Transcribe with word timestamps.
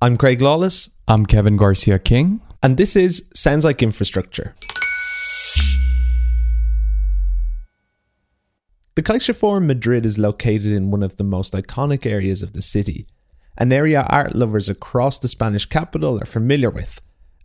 I'm 0.00 0.16
Craig 0.16 0.40
Lawless, 0.40 0.90
I'm 1.08 1.26
Kevin 1.26 1.56
Garcia 1.56 1.98
King. 1.98 2.40
and 2.62 2.76
this 2.76 2.94
is 2.94 3.28
Sounds 3.34 3.64
Like 3.64 3.82
Infrastructure. 3.82 4.54
The 8.94 9.02
CaixaForum 9.02 9.66
Madrid 9.66 10.06
is 10.06 10.16
located 10.16 10.66
in 10.66 10.92
one 10.92 11.02
of 11.02 11.16
the 11.16 11.24
most 11.24 11.52
iconic 11.52 12.06
areas 12.06 12.44
of 12.44 12.52
the 12.52 12.62
city, 12.62 13.06
an 13.56 13.72
area 13.72 14.02
art 14.08 14.36
lovers 14.36 14.68
across 14.68 15.18
the 15.18 15.26
Spanish 15.26 15.66
capital 15.66 16.22
are 16.22 16.26
familiar 16.26 16.70
with, 16.70 17.00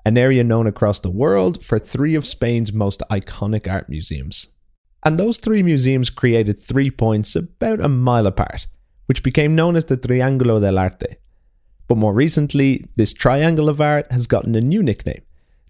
an 0.06 0.16
area 0.16 0.44
known 0.44 0.68
across 0.68 1.00
the 1.00 1.10
world 1.10 1.64
for 1.64 1.80
three 1.80 2.14
of 2.14 2.24
Spain's 2.24 2.72
most 2.72 3.02
iconic 3.10 3.68
art 3.68 3.90
museums. 3.90 4.50
And 5.04 5.18
those 5.18 5.38
three 5.38 5.64
museums 5.64 6.12
created 6.12 6.60
three 6.60 6.92
points 6.92 7.36
about 7.36 7.82
a 7.82 7.90
mile 7.90 8.28
apart, 8.28 8.68
which 9.08 9.24
became 9.24 9.56
known 9.56 9.76
as 9.76 9.86
the 9.86 9.98
Triángulo 9.98 10.62
del 10.62 10.78
Arte. 10.78 11.18
But 11.88 11.98
more 11.98 12.14
recently, 12.14 12.86
this 12.96 13.14
triangle 13.14 13.70
of 13.70 13.82
art 13.82 14.12
has 14.12 14.28
gotten 14.28 14.56
a 14.56 14.62
new 14.62 14.82
nickname, 14.82 15.22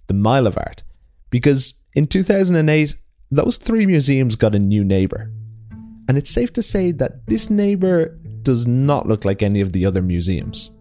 the 0.07 0.13
Mile 0.13 0.47
of 0.47 0.57
Art, 0.57 0.83
because 1.29 1.73
in 1.95 2.07
2008, 2.07 2.95
those 3.31 3.57
three 3.57 3.85
museums 3.85 4.35
got 4.35 4.55
a 4.55 4.59
new 4.59 4.83
neighbour. 4.83 5.31
And 6.07 6.17
it's 6.17 6.29
safe 6.29 6.53
to 6.53 6.61
say 6.61 6.91
that 6.91 7.25
this 7.27 7.49
neighbour 7.49 8.19
does 8.43 8.67
not 8.67 9.07
look 9.07 9.25
like 9.25 9.41
any 9.41 9.61
of 9.61 9.71
the 9.71 9.85
other 9.85 10.01
museums. 10.01 10.71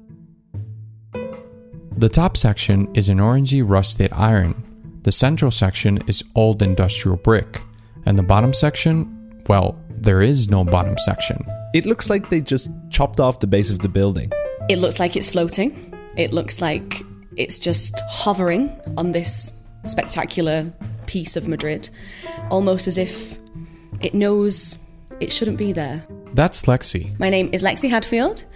The 1.96 2.08
top 2.08 2.36
section 2.36 2.92
is 2.94 3.08
an 3.08 3.18
orangey 3.18 3.62
rusted 3.66 4.12
iron. 4.12 4.54
The 5.02 5.12
central 5.12 5.50
section 5.50 5.98
is 6.08 6.24
old 6.34 6.62
industrial 6.62 7.16
brick. 7.18 7.62
And 8.06 8.18
the 8.18 8.22
bottom 8.22 8.52
section, 8.52 9.42
well, 9.48 9.78
there 9.90 10.20
is 10.20 10.50
no 10.50 10.64
bottom 10.64 10.98
section. 10.98 11.44
It 11.74 11.86
looks 11.86 12.10
like 12.10 12.28
they 12.28 12.40
just 12.40 12.70
chopped 12.90 13.20
off 13.20 13.40
the 13.40 13.46
base 13.46 13.70
of 13.70 13.78
the 13.78 13.88
building. 13.88 14.32
It 14.72 14.78
looks 14.78 14.98
like 14.98 15.16
it's 15.16 15.28
floating. 15.28 15.92
It 16.16 16.32
looks 16.32 16.62
like 16.62 17.02
it's 17.36 17.58
just 17.58 18.00
hovering 18.08 18.74
on 18.96 19.12
this 19.12 19.52
spectacular 19.84 20.72
piece 21.04 21.36
of 21.36 21.46
Madrid, 21.46 21.90
almost 22.50 22.88
as 22.88 22.96
if 22.96 23.38
it 24.00 24.14
knows 24.14 24.78
it 25.20 25.30
shouldn't 25.30 25.58
be 25.58 25.74
there. 25.74 26.02
That's 26.34 26.62
Lexi, 26.62 27.18
My 27.18 27.28
name 27.28 27.50
is 27.52 27.62
Lexi 27.62 27.90
Hadfield. 27.90 28.46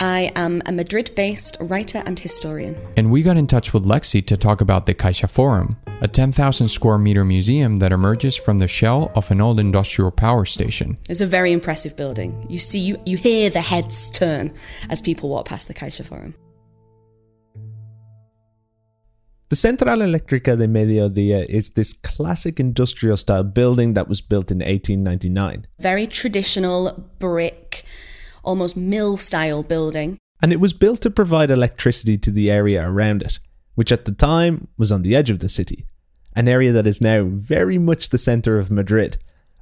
I 0.00 0.32
am 0.36 0.62
a 0.64 0.72
Madrid 0.72 1.10
based 1.14 1.58
writer 1.60 2.02
and 2.06 2.18
historian. 2.18 2.74
and 2.96 3.10
we 3.10 3.22
got 3.22 3.36
in 3.36 3.46
touch 3.46 3.74
with 3.74 3.84
Lexi 3.84 4.24
to 4.26 4.36
talk 4.38 4.62
about 4.62 4.86
the 4.86 4.94
Caixa 4.94 5.28
Forum, 5.28 5.76
a 6.00 6.08
10,000 6.08 6.68
square 6.68 6.96
meter 6.96 7.24
museum 7.24 7.76
that 7.76 7.92
emerges 7.92 8.36
from 8.36 8.58
the 8.58 8.66
shell 8.68 9.12
of 9.14 9.30
an 9.30 9.42
old 9.42 9.60
industrial 9.60 10.10
power 10.10 10.46
station. 10.46 10.96
It's 11.10 11.20
a 11.20 11.26
very 11.26 11.52
impressive 11.52 11.94
building. 11.96 12.46
You 12.48 12.58
see, 12.58 12.78
you, 12.78 12.98
you 13.04 13.18
hear 13.18 13.50
the 13.50 13.60
heads 13.60 14.08
turn 14.10 14.54
as 14.88 15.02
people 15.02 15.28
walk 15.28 15.46
past 15.46 15.68
the 15.68 15.74
Caixa 15.74 16.06
Forum. 16.06 16.34
The 19.48 19.54
Central 19.54 20.00
Eléctrica 20.00 20.58
de 20.58 20.66
Mediodía 20.66 21.46
is 21.48 21.70
this 21.70 21.92
classic 21.92 22.58
industrial 22.58 23.16
style 23.16 23.44
building 23.44 23.92
that 23.92 24.08
was 24.08 24.20
built 24.20 24.50
in 24.50 24.58
1899. 24.58 25.68
Very 25.78 26.08
traditional 26.08 27.08
brick, 27.20 27.84
almost 28.42 28.76
mill 28.76 29.16
style 29.16 29.62
building. 29.62 30.18
And 30.42 30.52
it 30.52 30.58
was 30.58 30.72
built 30.72 31.00
to 31.02 31.10
provide 31.10 31.52
electricity 31.52 32.18
to 32.18 32.32
the 32.32 32.50
area 32.50 32.90
around 32.90 33.22
it, 33.22 33.38
which 33.76 33.92
at 33.92 34.04
the 34.04 34.10
time 34.10 34.66
was 34.76 34.90
on 34.90 35.02
the 35.02 35.14
edge 35.14 35.30
of 35.30 35.38
the 35.38 35.48
city, 35.48 35.86
an 36.34 36.48
area 36.48 36.72
that 36.72 36.88
is 36.88 37.00
now 37.00 37.22
very 37.30 37.78
much 37.78 38.08
the 38.08 38.18
centre 38.18 38.58
of 38.58 38.72
Madrid, 38.72 39.16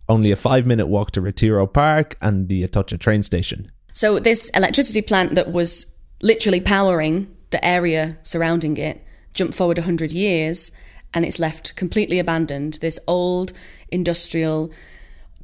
only 0.09 0.31
a 0.31 0.37
five 0.37 0.65
minute 0.65 0.87
walk 0.87 1.11
to 1.11 1.21
Retiro 1.21 1.67
Park 1.67 2.17
and 2.23 2.49
the 2.49 2.63
Atocha 2.63 2.99
train 2.99 3.23
station. 3.23 3.71
So, 3.93 4.19
this 4.19 4.49
electricity 4.55 5.03
plant 5.03 5.35
that 5.35 5.53
was 5.53 5.95
literally 6.23 6.63
powering 6.63 7.37
the 7.51 7.63
area 7.63 8.17
surrounding 8.23 8.79
it 8.79 9.05
jumped 9.35 9.55
forward 9.55 9.79
100 9.79 10.13
years 10.13 10.73
and 11.13 11.25
it's 11.25 11.39
left 11.39 11.77
completely 11.77 12.19
abandoned. 12.19 12.75
This 12.75 12.99
old 13.07 13.53
industrial 13.91 14.73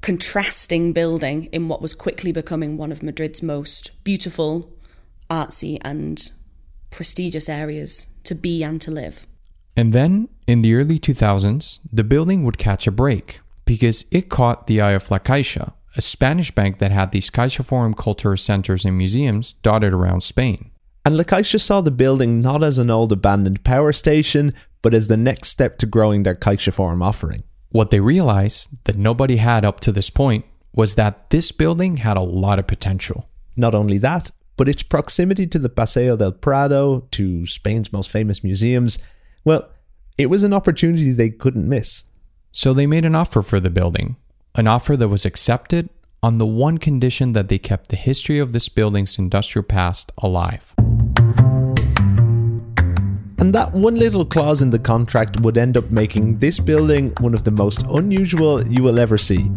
contrasting 0.01 0.93
building 0.93 1.45
in 1.47 1.69
what 1.69 1.83
was 1.83 1.95
quickly 1.95 2.33
becoming 2.33 2.77
one 2.77 2.91
of 2.91 3.03
Madrid's 3.03 3.43
most 3.43 4.03
beautiful, 4.03 4.71
artsy, 5.29 5.79
and 5.83 6.31
prestigious 6.91 7.49
areas 7.49 8.09
to 8.25 8.35
be 8.35 8.63
and 8.63 8.81
to 8.81 8.91
live. 8.91 9.27
And 9.77 9.93
then, 9.93 10.29
in 10.47 10.63
the 10.63 10.75
early 10.75 10.99
2000s, 10.99 11.81
the 11.93 12.05
building 12.05 12.45
would 12.45 12.59
catch 12.59 12.87
a 12.87 12.93
break 12.93 13.41
because 13.65 14.05
it 14.11 14.29
caught 14.29 14.67
the 14.67 14.81
eye 14.81 14.93
of 14.93 15.11
La 15.11 15.19
Caixa, 15.19 15.75
a 15.97 16.03
Spanish 16.03 16.51
bank 16.51 16.79
that 16.79 16.91
had 16.91 17.13
these 17.13 17.31
Caixa 17.31 17.65
Forum 17.65 17.95
cultural 17.95 18.37
centers 18.37 18.85
and 18.85 18.99
museums 18.99 19.53
dotted 19.63 19.93
around 19.93 20.23
Spain. 20.23 20.70
And 21.05 21.17
La 21.17 21.25
Caixa 21.25 21.61
saw 21.61 21.81
the 21.81 21.91
building 21.91 22.41
not 22.41 22.63
as 22.63 22.79
an 22.79 22.91
old 22.91 23.13
abandoned 23.13 23.65
power 23.65 23.93
station, 23.93 24.53
but 24.83 24.93
as 24.93 25.09
the 25.09 25.17
next 25.17 25.49
step 25.49 25.79
to 25.79 25.87
growing 25.87 26.23
their 26.23 26.35
Caixa 26.35 26.73
Forum 26.73 27.03
offering. 27.03 27.43
What 27.71 27.91
they 27.91 28.01
realized 28.01 28.85
that 28.85 28.97
nobody 28.97 29.37
had 29.37 29.65
up 29.65 29.81
to 29.81 29.93
this 29.93 30.11
point 30.11 30.45
was 30.75 30.97
that 30.97 31.31
this 31.31 31.53
building 31.53 31.99
had 31.99 32.17
a 32.17 32.23
lot 32.23 32.59
of 32.59 32.67
potential. 32.67 33.29
Not 33.57 33.75
only 33.75 33.99
that, 33.99 34.31
but 34.57 34.69
its 34.69 34.83
proximity 34.83 35.47
to 35.47 35.59
the 35.59 35.69
Paseo 35.69 36.17
del 36.17 36.33
Prado, 36.33 37.07
to 37.13 37.47
Spain's 37.47 37.93
most 37.93 38.11
famous 38.11 38.45
museums, 38.45 38.99
well, 39.45 39.71
it 40.19 40.27
was 40.27 40.43
an 40.43 40.53
opportunity 40.53 41.13
they 41.13 41.31
couldn't 41.31 41.69
miss. 41.69 42.05
So 42.53 42.75
they 42.75 42.87
made 42.87 43.05
an 43.05 43.15
offer 43.15 43.43
for 43.43 43.59
the 43.59 43.71
building, 43.71 44.17
an 44.55 44.67
offer 44.67 44.97
that 44.97 45.09
was 45.09 45.25
accepted 45.25 45.89
on 46.23 46.39
the 46.39 46.47
one 46.47 46.77
condition 46.79 47.33
that 47.33 47.49
they 47.49 47.59
kept 47.59 47.89
the 47.89 47.97
history 47.97 48.39
of 48.39 48.53
this 48.53 48.69
building's 48.69 49.19
industrial 49.19 49.65
past 49.65 50.13
alive. 50.19 50.75
And 53.39 53.55
that 53.55 53.71
one 53.73 53.95
little 53.95 54.27
clause 54.27 54.61
in 54.61 54.69
the 54.69 54.79
contract 54.79 55.41
would 55.41 55.57
end 55.57 55.79
up 55.79 55.91
making 55.91 56.39
this 56.39 56.59
building 56.59 57.15
one 57.21 57.33
of 57.33 57.45
the 57.45 57.51
most 57.51 57.85
unusual 57.91 58.67
you 58.69 58.83
will 58.83 59.01
ever 59.01 59.17
see. 59.17 59.51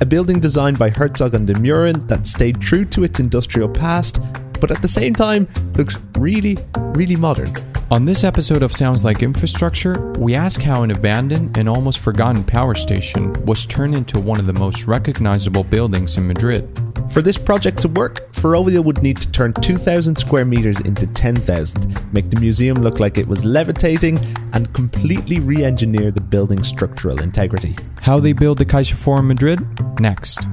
A 0.00 0.06
building 0.06 0.40
designed 0.40 0.78
by 0.78 0.90
Herzog 0.90 1.34
and 1.34 1.46
de 1.46 1.54
Meuron 1.54 2.06
that 2.08 2.26
stayed 2.26 2.60
true 2.60 2.84
to 2.86 3.04
its 3.04 3.20
industrial 3.20 3.68
past, 3.68 4.20
but 4.60 4.72
at 4.72 4.82
the 4.82 4.88
same 4.88 5.14
time 5.14 5.46
looks 5.76 5.98
really, 6.16 6.58
really 6.94 7.16
modern. 7.16 7.54
On 7.90 8.04
this 8.04 8.22
episode 8.22 8.62
of 8.62 8.70
Sounds 8.70 9.02
Like 9.02 9.22
Infrastructure, 9.22 10.12
we 10.18 10.34
ask 10.34 10.60
how 10.60 10.82
an 10.82 10.90
abandoned 10.90 11.56
and 11.56 11.66
almost 11.66 12.00
forgotten 12.00 12.44
power 12.44 12.74
station 12.74 13.32
was 13.46 13.64
turned 13.64 13.94
into 13.94 14.20
one 14.20 14.38
of 14.38 14.44
the 14.44 14.52
most 14.52 14.86
recognizable 14.86 15.64
buildings 15.64 16.18
in 16.18 16.28
Madrid. 16.28 16.68
For 17.10 17.22
this 17.22 17.38
project 17.38 17.80
to 17.80 17.88
work, 17.88 18.30
Ferrovial 18.32 18.84
would 18.84 19.02
need 19.02 19.16
to 19.22 19.32
turn 19.32 19.54
2,000 19.54 20.16
square 20.16 20.44
meters 20.44 20.78
into 20.80 21.06
10,000, 21.06 22.12
make 22.12 22.28
the 22.28 22.38
museum 22.38 22.82
look 22.82 23.00
like 23.00 23.16
it 23.16 23.26
was 23.26 23.42
levitating, 23.46 24.18
and 24.52 24.70
completely 24.74 25.40
re 25.40 25.64
engineer 25.64 26.10
the 26.10 26.20
building's 26.20 26.68
structural 26.68 27.18
integrity. 27.22 27.74
How 28.02 28.20
they 28.20 28.34
build 28.34 28.58
the 28.58 28.66
Caixa 28.66 28.96
Forum 28.96 29.28
Madrid? 29.28 29.60
Next. 29.98 30.46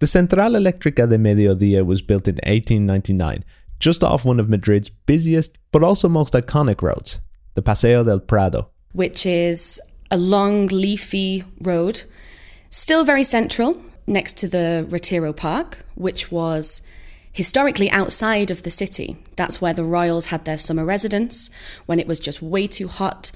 The 0.00 0.06
Central 0.06 0.52
Eléctrica 0.52 1.06
de 1.06 1.18
Mediodía 1.18 1.84
was 1.84 2.00
built 2.00 2.26
in 2.26 2.36
1899, 2.36 3.44
just 3.78 4.02
off 4.02 4.24
one 4.24 4.40
of 4.40 4.48
Madrid's 4.48 4.88
busiest 4.88 5.58
but 5.72 5.84
also 5.84 6.08
most 6.08 6.32
iconic 6.32 6.80
roads, 6.80 7.20
the 7.54 7.60
Paseo 7.60 8.02
del 8.02 8.20
Prado. 8.20 8.70
which 8.92 9.26
is 9.26 9.78
a 10.10 10.16
long, 10.16 10.68
leafy 10.68 11.44
road, 11.60 12.04
still 12.70 13.04
very 13.04 13.22
central, 13.22 13.76
next 14.06 14.38
to 14.38 14.48
the 14.48 14.86
Retiro 14.88 15.34
Park, 15.34 15.84
which 15.96 16.32
was 16.32 16.80
historically 17.30 17.90
outside 17.90 18.50
of 18.50 18.62
the 18.62 18.70
city. 18.70 19.18
That's 19.36 19.60
where 19.60 19.74
the 19.74 19.84
royals 19.84 20.26
had 20.26 20.46
their 20.46 20.56
summer 20.56 20.86
residence 20.86 21.50
when 21.84 22.00
it 22.00 22.06
was 22.06 22.20
just 22.20 22.40
way 22.40 22.66
too 22.66 22.88
hot 22.88 23.32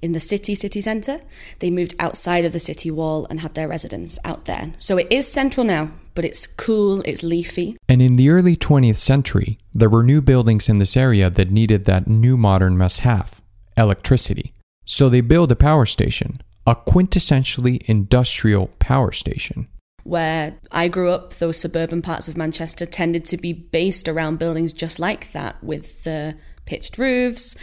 in 0.00 0.12
the 0.12 0.20
city 0.20 0.54
city 0.54 0.80
centre. 0.80 1.20
They 1.58 1.70
moved 1.70 1.94
outside 1.98 2.46
of 2.46 2.52
the 2.52 2.58
city 2.58 2.90
wall 2.90 3.26
and 3.28 3.40
had 3.40 3.54
their 3.54 3.68
residence 3.68 4.18
out 4.24 4.46
there. 4.46 4.72
So 4.78 4.96
it 4.96 5.08
is 5.10 5.30
central 5.30 5.64
now, 5.64 5.90
but 6.16 6.24
it's 6.24 6.48
cool, 6.48 7.02
it's 7.02 7.22
leafy. 7.22 7.76
And 7.88 8.02
in 8.02 8.14
the 8.14 8.30
early 8.30 8.56
20th 8.56 8.96
century, 8.96 9.58
there 9.72 9.88
were 9.88 10.02
new 10.02 10.20
buildings 10.20 10.68
in 10.68 10.78
this 10.78 10.96
area 10.96 11.30
that 11.30 11.52
needed 11.52 11.84
that 11.84 12.08
new 12.08 12.36
modern 12.36 12.76
must 12.76 13.00
have 13.00 13.40
electricity. 13.76 14.52
So 14.84 15.08
they 15.08 15.20
built 15.20 15.52
a 15.52 15.56
power 15.56 15.86
station, 15.86 16.40
a 16.66 16.74
quintessentially 16.74 17.82
industrial 17.88 18.70
power 18.80 19.12
station. 19.12 19.68
where 20.06 20.54
I 20.70 20.86
grew 20.88 21.10
up, 21.10 21.34
those 21.34 21.56
suburban 21.56 22.00
parts 22.00 22.28
of 22.28 22.36
Manchester 22.36 22.86
tended 22.86 23.24
to 23.26 23.36
be 23.36 23.52
based 23.52 24.08
around 24.08 24.38
buildings 24.38 24.72
just 24.72 25.00
like 25.00 25.32
that, 25.32 25.62
with 25.62 26.04
the 26.04 26.36
pitched 26.64 26.96
roofs, 26.96 27.56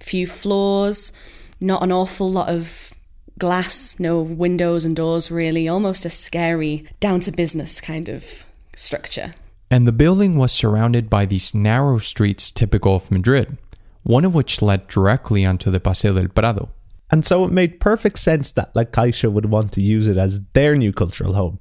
few 0.00 0.26
floors, 0.26 1.12
not 1.60 1.84
an 1.84 1.92
awful 1.92 2.28
lot 2.28 2.48
of 2.48 2.93
glass, 3.38 3.98
no 3.98 4.20
windows 4.20 4.84
and 4.84 4.94
doors 4.94 5.30
really, 5.30 5.68
almost 5.68 6.04
a 6.04 6.10
scary, 6.10 6.84
down 7.00 7.20
to 7.20 7.32
business 7.32 7.80
kind 7.80 8.08
of 8.08 8.44
structure. 8.76 9.34
And 9.70 9.86
the 9.86 9.92
building 9.92 10.36
was 10.36 10.52
surrounded 10.52 11.10
by 11.10 11.24
these 11.24 11.54
narrow 11.54 11.98
streets 11.98 12.50
typical 12.50 12.96
of 12.96 13.10
Madrid, 13.10 13.58
one 14.02 14.24
of 14.24 14.34
which 14.34 14.62
led 14.62 14.86
directly 14.86 15.44
onto 15.44 15.70
the 15.70 15.80
Paseo 15.80 16.14
del 16.14 16.28
Prado. 16.28 16.70
And 17.10 17.24
so 17.24 17.44
it 17.44 17.52
made 17.52 17.80
perfect 17.80 18.18
sense 18.18 18.50
that 18.52 18.74
La 18.74 18.84
Caixa 18.84 19.30
would 19.30 19.46
want 19.46 19.72
to 19.72 19.82
use 19.82 20.08
it 20.08 20.16
as 20.16 20.40
their 20.52 20.74
new 20.74 20.92
cultural 20.92 21.34
home. 21.34 21.58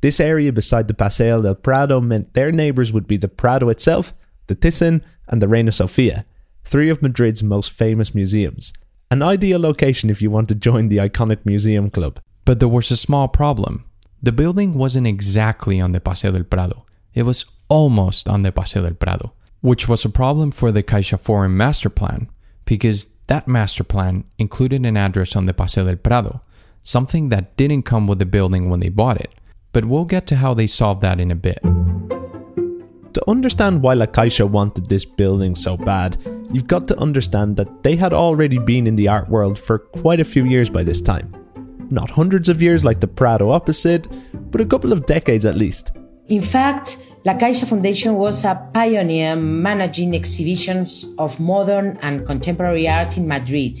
This 0.00 0.20
area 0.20 0.52
beside 0.52 0.88
the 0.88 0.94
Paseo 0.94 1.42
del 1.42 1.54
Prado 1.54 2.00
meant 2.00 2.34
their 2.34 2.52
neighbours 2.52 2.92
would 2.92 3.06
be 3.06 3.16
the 3.16 3.28
Prado 3.28 3.68
itself, 3.68 4.14
the 4.46 4.54
Thyssen, 4.54 5.02
and 5.28 5.42
the 5.42 5.48
Reina 5.48 5.72
Sofia, 5.72 6.24
three 6.64 6.90
of 6.90 7.02
Madrid's 7.02 7.42
most 7.42 7.72
famous 7.72 8.14
museums. 8.14 8.72
An 9.08 9.22
ideal 9.22 9.60
location 9.60 10.10
if 10.10 10.20
you 10.20 10.32
want 10.32 10.48
to 10.48 10.56
join 10.56 10.88
the 10.88 10.96
iconic 10.96 11.46
museum 11.46 11.90
club. 11.90 12.18
But 12.44 12.58
there 12.58 12.68
was 12.68 12.90
a 12.90 12.96
small 12.96 13.28
problem. 13.28 13.84
The 14.20 14.32
building 14.32 14.74
wasn't 14.74 15.06
exactly 15.06 15.80
on 15.80 15.92
the 15.92 16.00
Paseo 16.00 16.32
del 16.32 16.42
Prado. 16.42 16.84
It 17.14 17.22
was 17.22 17.44
almost 17.68 18.28
on 18.28 18.42
the 18.42 18.50
Paseo 18.50 18.82
del 18.82 18.94
Prado, 18.94 19.32
which 19.60 19.88
was 19.88 20.04
a 20.04 20.08
problem 20.08 20.50
for 20.50 20.72
the 20.72 20.82
Caixa 20.82 21.20
Forum 21.20 21.56
master 21.56 21.88
plan, 21.88 22.28
because 22.64 23.14
that 23.28 23.46
master 23.46 23.84
plan 23.84 24.24
included 24.38 24.84
an 24.84 24.96
address 24.96 25.36
on 25.36 25.46
the 25.46 25.54
Paseo 25.54 25.84
del 25.84 25.96
Prado, 25.96 26.42
something 26.82 27.28
that 27.28 27.56
didn't 27.56 27.82
come 27.82 28.08
with 28.08 28.18
the 28.18 28.26
building 28.26 28.68
when 28.68 28.80
they 28.80 28.88
bought 28.88 29.20
it. 29.20 29.32
But 29.72 29.84
we'll 29.84 30.04
get 30.04 30.26
to 30.28 30.36
how 30.36 30.52
they 30.52 30.66
solved 30.66 31.02
that 31.02 31.20
in 31.20 31.30
a 31.30 31.36
bit. 31.36 31.60
To 31.62 33.22
understand 33.28 33.82
why 33.82 33.94
La 33.94 34.06
Caixa 34.06 34.50
wanted 34.50 34.86
this 34.86 35.04
building 35.04 35.54
so 35.54 35.76
bad, 35.76 36.16
you've 36.52 36.66
got 36.66 36.88
to 36.88 36.98
understand 36.98 37.56
that 37.56 37.82
they 37.82 37.96
had 37.96 38.12
already 38.12 38.58
been 38.58 38.86
in 38.86 38.96
the 38.96 39.08
art 39.08 39.28
world 39.28 39.58
for 39.58 39.78
quite 39.78 40.20
a 40.20 40.24
few 40.24 40.44
years 40.44 40.70
by 40.70 40.82
this 40.82 41.00
time. 41.00 41.34
Not 41.90 42.10
hundreds 42.10 42.48
of 42.48 42.62
years 42.62 42.84
like 42.84 43.00
the 43.00 43.08
Prado 43.08 43.50
opposite, 43.50 44.08
but 44.50 44.60
a 44.60 44.66
couple 44.66 44.92
of 44.92 45.06
decades 45.06 45.44
at 45.44 45.54
least. 45.54 45.92
In 46.28 46.42
fact, 46.42 46.98
La 47.24 47.34
Caixa 47.34 47.68
Foundation 47.68 48.14
was 48.14 48.44
a 48.44 48.70
pioneer 48.72 49.36
managing 49.36 50.14
exhibitions 50.14 51.14
of 51.18 51.38
modern 51.38 51.98
and 52.02 52.26
contemporary 52.26 52.88
art 52.88 53.16
in 53.16 53.28
Madrid 53.28 53.80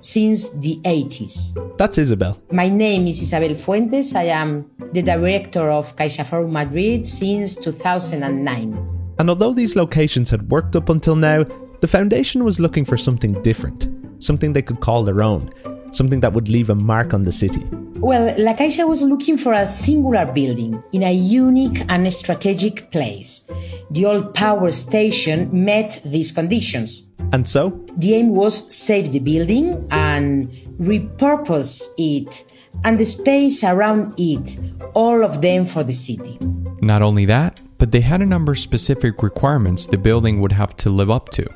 since 0.00 0.50
the 0.50 0.78
80s. 0.84 1.56
That's 1.78 1.98
Isabel. 1.98 2.38
My 2.50 2.68
name 2.68 3.06
is 3.06 3.22
Isabel 3.22 3.54
Fuentes. 3.54 4.14
I 4.14 4.24
am 4.24 4.70
the 4.92 5.02
director 5.02 5.70
of 5.70 5.96
Caixa 5.96 6.24
CaixaForum 6.24 6.50
Madrid 6.50 7.06
since 7.06 7.56
2009. 7.56 8.96
And 9.18 9.30
although 9.30 9.54
these 9.54 9.76
locations 9.76 10.30
had 10.30 10.50
worked 10.50 10.76
up 10.76 10.90
until 10.90 11.16
now, 11.16 11.44
the 11.80 11.88
foundation 11.88 12.44
was 12.44 12.60
looking 12.60 12.84
for 12.84 12.96
something 12.96 13.32
different, 13.42 13.88
something 14.18 14.52
they 14.52 14.62
could 14.62 14.80
call 14.80 15.04
their 15.04 15.22
own, 15.22 15.50
something 15.92 16.20
that 16.20 16.32
would 16.32 16.48
leave 16.48 16.70
a 16.70 16.74
mark 16.74 17.14
on 17.14 17.22
the 17.22 17.32
city. 17.32 17.62
Well, 17.98 18.34
La 18.38 18.54
Caixa 18.54 18.86
was 18.86 19.02
looking 19.02 19.38
for 19.38 19.52
a 19.52 19.66
singular 19.66 20.30
building 20.30 20.82
in 20.92 21.02
a 21.02 21.12
unique 21.12 21.82
and 21.88 22.12
strategic 22.12 22.90
place. 22.90 23.48
The 23.90 24.04
old 24.04 24.34
power 24.34 24.70
station 24.70 25.64
met 25.64 26.00
these 26.04 26.32
conditions. 26.32 27.10
And 27.32 27.48
so? 27.48 27.84
The 27.96 28.14
aim 28.14 28.30
was 28.30 28.74
save 28.74 29.12
the 29.12 29.20
building 29.20 29.88
and 29.90 30.50
repurpose 30.78 31.88
it 31.96 32.44
and 32.84 32.98
the 33.00 33.06
space 33.06 33.64
around 33.64 34.14
it, 34.18 34.58
all 34.94 35.24
of 35.24 35.40
them 35.40 35.66
for 35.66 35.82
the 35.82 35.94
city. 35.94 36.38
Not 36.82 37.02
only 37.02 37.24
that, 37.26 37.60
but 37.78 37.92
they 37.92 38.00
had 38.00 38.20
a 38.22 38.26
number 38.26 38.52
of 38.52 38.58
specific 38.58 39.22
requirements 39.22 39.86
the 39.86 39.98
building 39.98 40.40
would 40.40 40.52
have 40.52 40.76
to 40.78 40.90
live 40.90 41.10
up 41.10 41.30
to. 41.30 41.46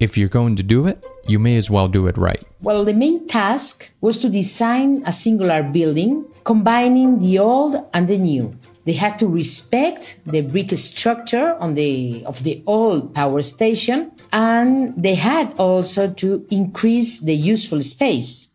If 0.00 0.16
you're 0.16 0.28
going 0.28 0.54
to 0.56 0.62
do 0.62 0.86
it, 0.86 1.04
you 1.26 1.40
may 1.40 1.56
as 1.56 1.70
well 1.70 1.88
do 1.88 2.06
it 2.06 2.16
right. 2.16 2.42
Well, 2.60 2.84
the 2.84 2.94
main 2.94 3.26
task 3.26 3.90
was 4.00 4.18
to 4.18 4.28
design 4.28 5.02
a 5.04 5.12
singular 5.12 5.62
building 5.62 6.24
combining 6.44 7.18
the 7.18 7.40
old 7.40 7.76
and 7.92 8.06
the 8.06 8.18
new. 8.18 8.56
They 8.84 8.92
had 8.92 9.18
to 9.18 9.26
respect 9.26 10.20
the 10.24 10.42
brick 10.42 10.70
structure 10.78 11.54
on 11.58 11.74
the, 11.74 12.24
of 12.26 12.42
the 12.42 12.62
old 12.66 13.12
power 13.12 13.42
station 13.42 14.12
and 14.32 14.94
they 14.96 15.16
had 15.16 15.54
also 15.58 16.12
to 16.14 16.46
increase 16.50 17.20
the 17.20 17.34
useful 17.34 17.82
space. 17.82 18.52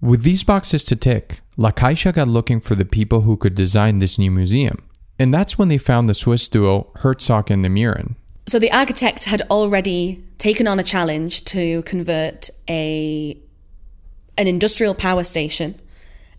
With 0.00 0.22
these 0.22 0.44
boxes 0.44 0.84
to 0.84 0.96
tick, 0.96 1.40
La 1.56 1.72
Caixa 1.72 2.14
got 2.14 2.28
looking 2.28 2.60
for 2.60 2.76
the 2.76 2.84
people 2.84 3.22
who 3.22 3.36
could 3.36 3.56
design 3.56 3.98
this 3.98 4.18
new 4.18 4.30
museum. 4.30 4.78
And 5.18 5.34
that's 5.34 5.58
when 5.58 5.68
they 5.68 5.78
found 5.78 6.08
the 6.08 6.14
Swiss 6.14 6.48
duo 6.48 6.92
Herzog 6.98 7.50
and 7.50 7.64
de 7.64 7.68
Meuron. 7.68 8.14
So 8.48 8.58
the 8.58 8.72
architects 8.72 9.26
had 9.26 9.42
already 9.50 10.24
taken 10.38 10.66
on 10.66 10.80
a 10.80 10.82
challenge 10.82 11.44
to 11.44 11.82
convert 11.82 12.48
a 12.66 13.36
an 14.38 14.46
industrial 14.46 14.94
power 14.94 15.22
station 15.22 15.78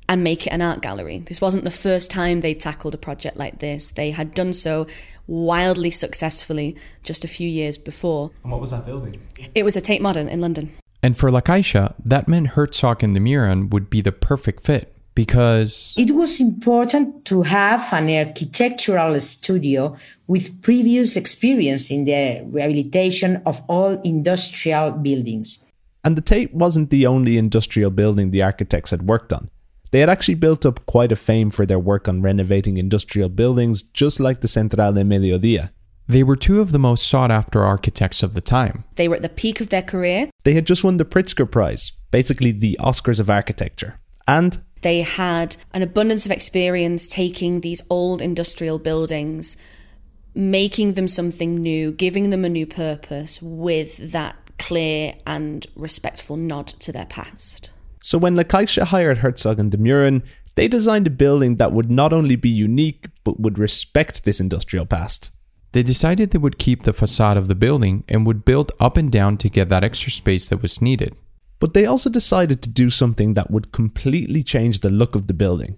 and 0.07 0.23
make 0.23 0.47
it 0.47 0.49
an 0.49 0.59
art 0.59 0.81
gallery. 0.81 1.19
This 1.19 1.39
wasn't 1.39 1.65
the 1.65 1.71
first 1.71 2.09
time 2.09 2.41
they 2.41 2.55
tackled 2.55 2.95
a 2.95 2.97
project 2.97 3.37
like 3.37 3.59
this. 3.59 3.91
They 3.91 4.09
had 4.09 4.33
done 4.33 4.53
so 4.53 4.87
wildly 5.27 5.91
successfully 5.91 6.75
just 7.03 7.23
a 7.23 7.27
few 7.27 7.47
years 7.47 7.77
before. 7.77 8.31
And 8.41 8.51
what 8.51 8.59
was 8.59 8.71
that 8.71 8.87
building? 8.87 9.21
It 9.53 9.63
was 9.63 9.75
a 9.75 9.81
Tate 9.81 10.01
Modern 10.01 10.27
in 10.27 10.41
London. 10.41 10.71
And 11.03 11.15
for 11.15 11.29
La 11.29 11.41
Caixa, 11.41 11.93
that 12.03 12.27
meant 12.27 12.47
Herzog 12.47 13.03
and 13.03 13.13
de 13.13 13.19
Meuron 13.19 13.69
would 13.69 13.87
be 13.91 14.01
the 14.01 14.11
perfect 14.11 14.65
fit 14.65 14.91
because 15.15 15.95
it 15.97 16.11
was 16.11 16.39
important 16.39 17.25
to 17.25 17.41
have 17.41 17.91
an 17.93 18.09
architectural 18.09 19.19
studio 19.19 19.95
with 20.27 20.61
previous 20.61 21.15
experience 21.15 21.91
in 21.91 22.05
the 22.05 22.41
rehabilitation 22.45 23.41
of 23.45 23.61
all 23.67 23.99
industrial 24.01 24.91
buildings. 24.91 25.65
And 26.03 26.15
the 26.15 26.21
Tate 26.21 26.53
wasn't 26.53 26.89
the 26.89 27.07
only 27.07 27.37
industrial 27.37 27.91
building 27.91 28.31
the 28.31 28.43
architects 28.43 28.91
had 28.91 29.09
worked 29.09 29.33
on. 29.33 29.49
They 29.91 29.99
had 29.99 30.09
actually 30.09 30.35
built 30.35 30.65
up 30.65 30.85
quite 30.85 31.11
a 31.11 31.15
fame 31.15 31.49
for 31.49 31.65
their 31.65 31.79
work 31.79 32.07
on 32.07 32.21
renovating 32.21 32.77
industrial 32.77 33.29
buildings, 33.29 33.81
just 33.81 34.19
like 34.19 34.41
the 34.41 34.47
Central 34.47 34.93
de 34.93 35.03
Mediodía. 35.03 35.71
They 36.07 36.23
were 36.23 36.35
two 36.35 36.59
of 36.61 36.71
the 36.71 36.79
most 36.79 37.07
sought 37.07 37.31
after 37.31 37.63
architects 37.63 38.23
of 38.23 38.33
the 38.33 38.41
time. 38.41 38.83
They 38.95 39.07
were 39.07 39.17
at 39.17 39.21
the 39.21 39.29
peak 39.29 39.61
of 39.61 39.69
their 39.69 39.83
career. 39.83 40.29
They 40.43 40.53
had 40.53 40.65
just 40.65 40.83
won 40.83 40.97
the 40.97 41.05
Pritzker 41.05 41.49
Prize, 41.49 41.91
basically 42.11 42.51
the 42.51 42.77
Oscars 42.79 43.19
of 43.19 43.29
architecture. 43.29 43.99
And 44.27 44.61
they 44.81 45.01
had 45.01 45.57
an 45.73 45.81
abundance 45.81 46.25
of 46.25 46.31
experience 46.31 47.07
taking 47.07 47.61
these 47.61 47.81
old 47.89 48.21
industrial 48.21 48.79
buildings, 48.79 49.57
making 50.33 50.93
them 50.93 51.07
something 51.07 51.55
new, 51.55 51.91
giving 51.91 52.29
them 52.29 52.45
a 52.45 52.49
new 52.49 52.65
purpose 52.65 53.41
with 53.41 54.11
that 54.11 54.35
clear 54.57 55.13
and 55.25 55.65
respectful 55.75 56.37
nod 56.37 56.67
to 56.67 56.91
their 56.91 57.05
past. 57.05 57.71
So 58.01 58.17
when 58.17 58.35
La 58.35 58.43
Caixa 58.43 58.83
hired 58.83 59.17
Herzog 59.19 59.59
and 59.59 59.71
de 59.71 59.77
Meuron, 59.77 60.23
they 60.55 60.67
designed 60.67 61.07
a 61.07 61.11
building 61.11 61.55
that 61.55 61.71
would 61.71 61.89
not 61.89 62.13
only 62.13 62.35
be 62.35 62.49
unique, 62.49 63.07
but 63.23 63.39
would 63.39 63.57
respect 63.57 64.23
this 64.23 64.39
industrial 64.39 64.85
past. 64.85 65.31
They 65.71 65.83
decided 65.83 66.31
they 66.31 66.37
would 66.39 66.57
keep 66.57 66.83
the 66.83 66.93
facade 66.93 67.37
of 67.37 67.47
the 67.47 67.55
building 67.55 68.03
and 68.09 68.25
would 68.25 68.43
build 68.43 68.71
up 68.79 68.97
and 68.97 69.11
down 69.11 69.37
to 69.37 69.49
get 69.49 69.69
that 69.69 69.83
extra 69.83 70.11
space 70.11 70.47
that 70.47 70.61
was 70.61 70.81
needed. 70.81 71.15
But 71.59 71.73
they 71.73 71.85
also 71.85 72.09
decided 72.09 72.61
to 72.61 72.69
do 72.69 72.89
something 72.89 73.33
that 73.33 73.51
would 73.51 73.71
completely 73.71 74.43
change 74.43 74.79
the 74.79 74.89
look 74.89 75.15
of 75.15 75.27
the 75.27 75.33
building. 75.33 75.77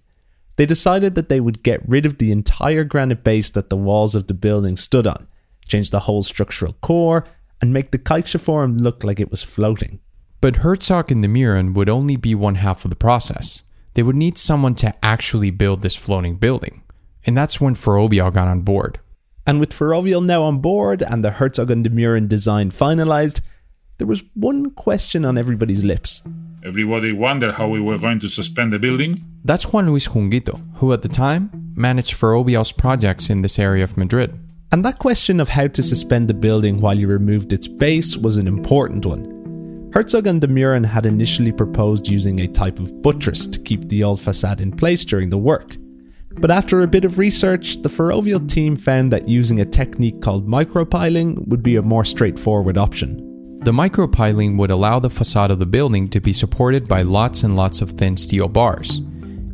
They 0.55 0.65
decided 0.65 1.15
that 1.15 1.29
they 1.29 1.39
would 1.39 1.63
get 1.63 1.87
rid 1.87 2.05
of 2.05 2.17
the 2.17 2.31
entire 2.31 2.83
granite 2.83 3.23
base 3.23 3.49
that 3.51 3.69
the 3.69 3.77
walls 3.77 4.13
of 4.13 4.27
the 4.27 4.33
building 4.33 4.77
stood 4.77 5.07
on, 5.07 5.27
change 5.67 5.89
the 5.89 6.01
whole 6.01 6.23
structural 6.23 6.73
core, 6.81 7.25
and 7.61 7.73
make 7.73 7.91
the 7.91 8.39
Forum 8.39 8.77
look 8.77 9.03
like 9.03 9.19
it 9.19 9.31
was 9.31 9.43
floating. 9.43 9.99
But 10.39 10.57
Herzog 10.57 11.11
and 11.11 11.21
de 11.21 11.27
Meuron 11.27 11.73
would 11.75 11.89
only 11.89 12.15
be 12.15 12.33
one 12.33 12.55
half 12.55 12.83
of 12.83 12.89
the 12.89 12.95
process. 12.95 13.63
They 13.93 14.03
would 14.03 14.15
need 14.15 14.37
someone 14.37 14.75
to 14.75 14.93
actually 15.03 15.51
build 15.51 15.81
this 15.81 15.95
floating 15.95 16.35
building. 16.35 16.83
And 17.25 17.37
that's 17.37 17.61
when 17.61 17.75
Ferrovial 17.75 18.31
got 18.31 18.47
on 18.47 18.61
board. 18.61 18.99
And 19.45 19.59
with 19.59 19.73
Ferrovial 19.73 20.21
now 20.21 20.43
on 20.43 20.59
board 20.59 21.03
and 21.03 21.23
the 21.23 21.31
Herzog 21.31 21.69
and 21.69 21.83
de 21.83 21.89
Meuron 21.89 22.27
design 22.27 22.71
finalized, 22.71 23.41
there 24.01 24.07
was 24.07 24.23
one 24.33 24.71
question 24.71 25.25
on 25.25 25.37
everybody's 25.37 25.83
lips. 25.83 26.23
Everybody 26.65 27.11
wondered 27.11 27.53
how 27.53 27.67
we 27.67 27.79
were 27.79 27.99
going 27.99 28.19
to 28.21 28.27
suspend 28.27 28.73
the 28.73 28.79
building. 28.79 29.23
That's 29.45 29.71
Juan 29.71 29.85
Luis 29.85 30.07
Junguito, 30.07 30.59
who 30.77 30.91
at 30.91 31.03
the 31.03 31.07
time 31.07 31.51
managed 31.75 32.15
Ferrovial's 32.15 32.71
projects 32.71 33.29
in 33.29 33.43
this 33.43 33.59
area 33.59 33.83
of 33.83 33.97
Madrid. 33.97 34.39
And 34.71 34.83
that 34.83 34.97
question 34.97 35.39
of 35.39 35.49
how 35.49 35.67
to 35.67 35.83
suspend 35.83 36.27
the 36.27 36.33
building 36.33 36.81
while 36.81 36.95
you 36.95 37.07
removed 37.07 37.53
its 37.53 37.67
base 37.67 38.17
was 38.17 38.37
an 38.37 38.47
important 38.47 39.05
one. 39.05 39.91
Herzog 39.93 40.25
and 40.25 40.41
de 40.41 40.47
Meuron 40.47 40.83
had 40.83 41.05
initially 41.05 41.51
proposed 41.51 42.07
using 42.07 42.39
a 42.39 42.47
type 42.47 42.79
of 42.79 43.03
buttress 43.03 43.45
to 43.45 43.59
keep 43.59 43.87
the 43.87 44.03
old 44.03 44.19
facade 44.19 44.61
in 44.61 44.71
place 44.71 45.05
during 45.05 45.29
the 45.29 45.37
work. 45.37 45.77
But 46.39 46.49
after 46.49 46.81
a 46.81 46.87
bit 46.87 47.05
of 47.05 47.19
research, 47.19 47.83
the 47.83 47.89
Ferrovial 47.89 48.47
team 48.47 48.75
found 48.75 49.11
that 49.13 49.29
using 49.29 49.59
a 49.59 49.65
technique 49.65 50.23
called 50.23 50.47
micropiling 50.47 51.47
would 51.49 51.61
be 51.61 51.75
a 51.75 51.83
more 51.83 52.03
straightforward 52.03 52.79
option. 52.79 53.27
The 53.63 53.71
micropiling 53.71 54.57
would 54.57 54.71
allow 54.71 54.97
the 54.97 55.11
facade 55.11 55.51
of 55.51 55.59
the 55.59 55.67
building 55.67 56.07
to 56.07 56.19
be 56.19 56.33
supported 56.33 56.87
by 56.87 57.03
lots 57.03 57.43
and 57.43 57.55
lots 57.55 57.83
of 57.83 57.91
thin 57.91 58.17
steel 58.17 58.47
bars. 58.47 58.97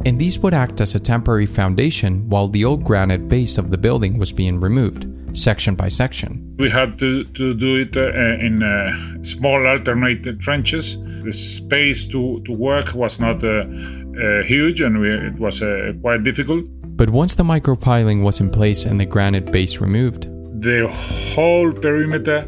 And 0.06 0.18
these 0.18 0.40
would 0.40 0.54
act 0.54 0.80
as 0.80 0.96
a 0.96 1.00
temporary 1.02 1.46
foundation 1.46 2.30
while 2.30 2.48
the 2.48 2.64
old 2.64 2.86
granite 2.86 3.28
base 3.28 3.58
of 3.58 3.70
the 3.70 3.78
building 3.78 4.18
was 4.18 4.32
being 4.32 4.62
removed, 4.62 5.08
section 5.34 5.76
by 5.76 5.90
section. 5.90 6.56
We 6.58 6.70
had 6.70 6.98
to, 7.00 7.26
to 7.26 7.54
do 7.54 7.82
it 7.82 7.98
uh, 7.98 8.14
in 8.46 8.64
uh, 8.64 9.24
small 9.24 9.68
alternate 9.68 10.40
trenches. 10.40 10.98
The 11.24 11.34
space 11.34 12.06
to, 12.06 12.42
to 12.46 12.54
work 12.54 12.94
was 12.94 13.20
not 13.20 13.44
uh, 13.44 13.66
uh 13.66 14.44
huge 14.44 14.80
and 14.80 15.02
we, 15.02 15.12
it 15.12 15.38
was 15.38 15.62
uh, 15.62 15.92
quite 16.00 16.24
difficult. 16.24 16.66
But 16.96 17.10
once 17.10 17.36
the 17.36 17.44
micropiling 17.44 18.24
was 18.24 18.40
in 18.40 18.52
place 18.52 18.86
and 18.86 19.02
the 19.02 19.06
granite 19.06 19.52
base 19.52 19.82
removed, 19.82 20.30
the 20.62 20.88
whole 21.36 21.74
perimeter 21.74 22.48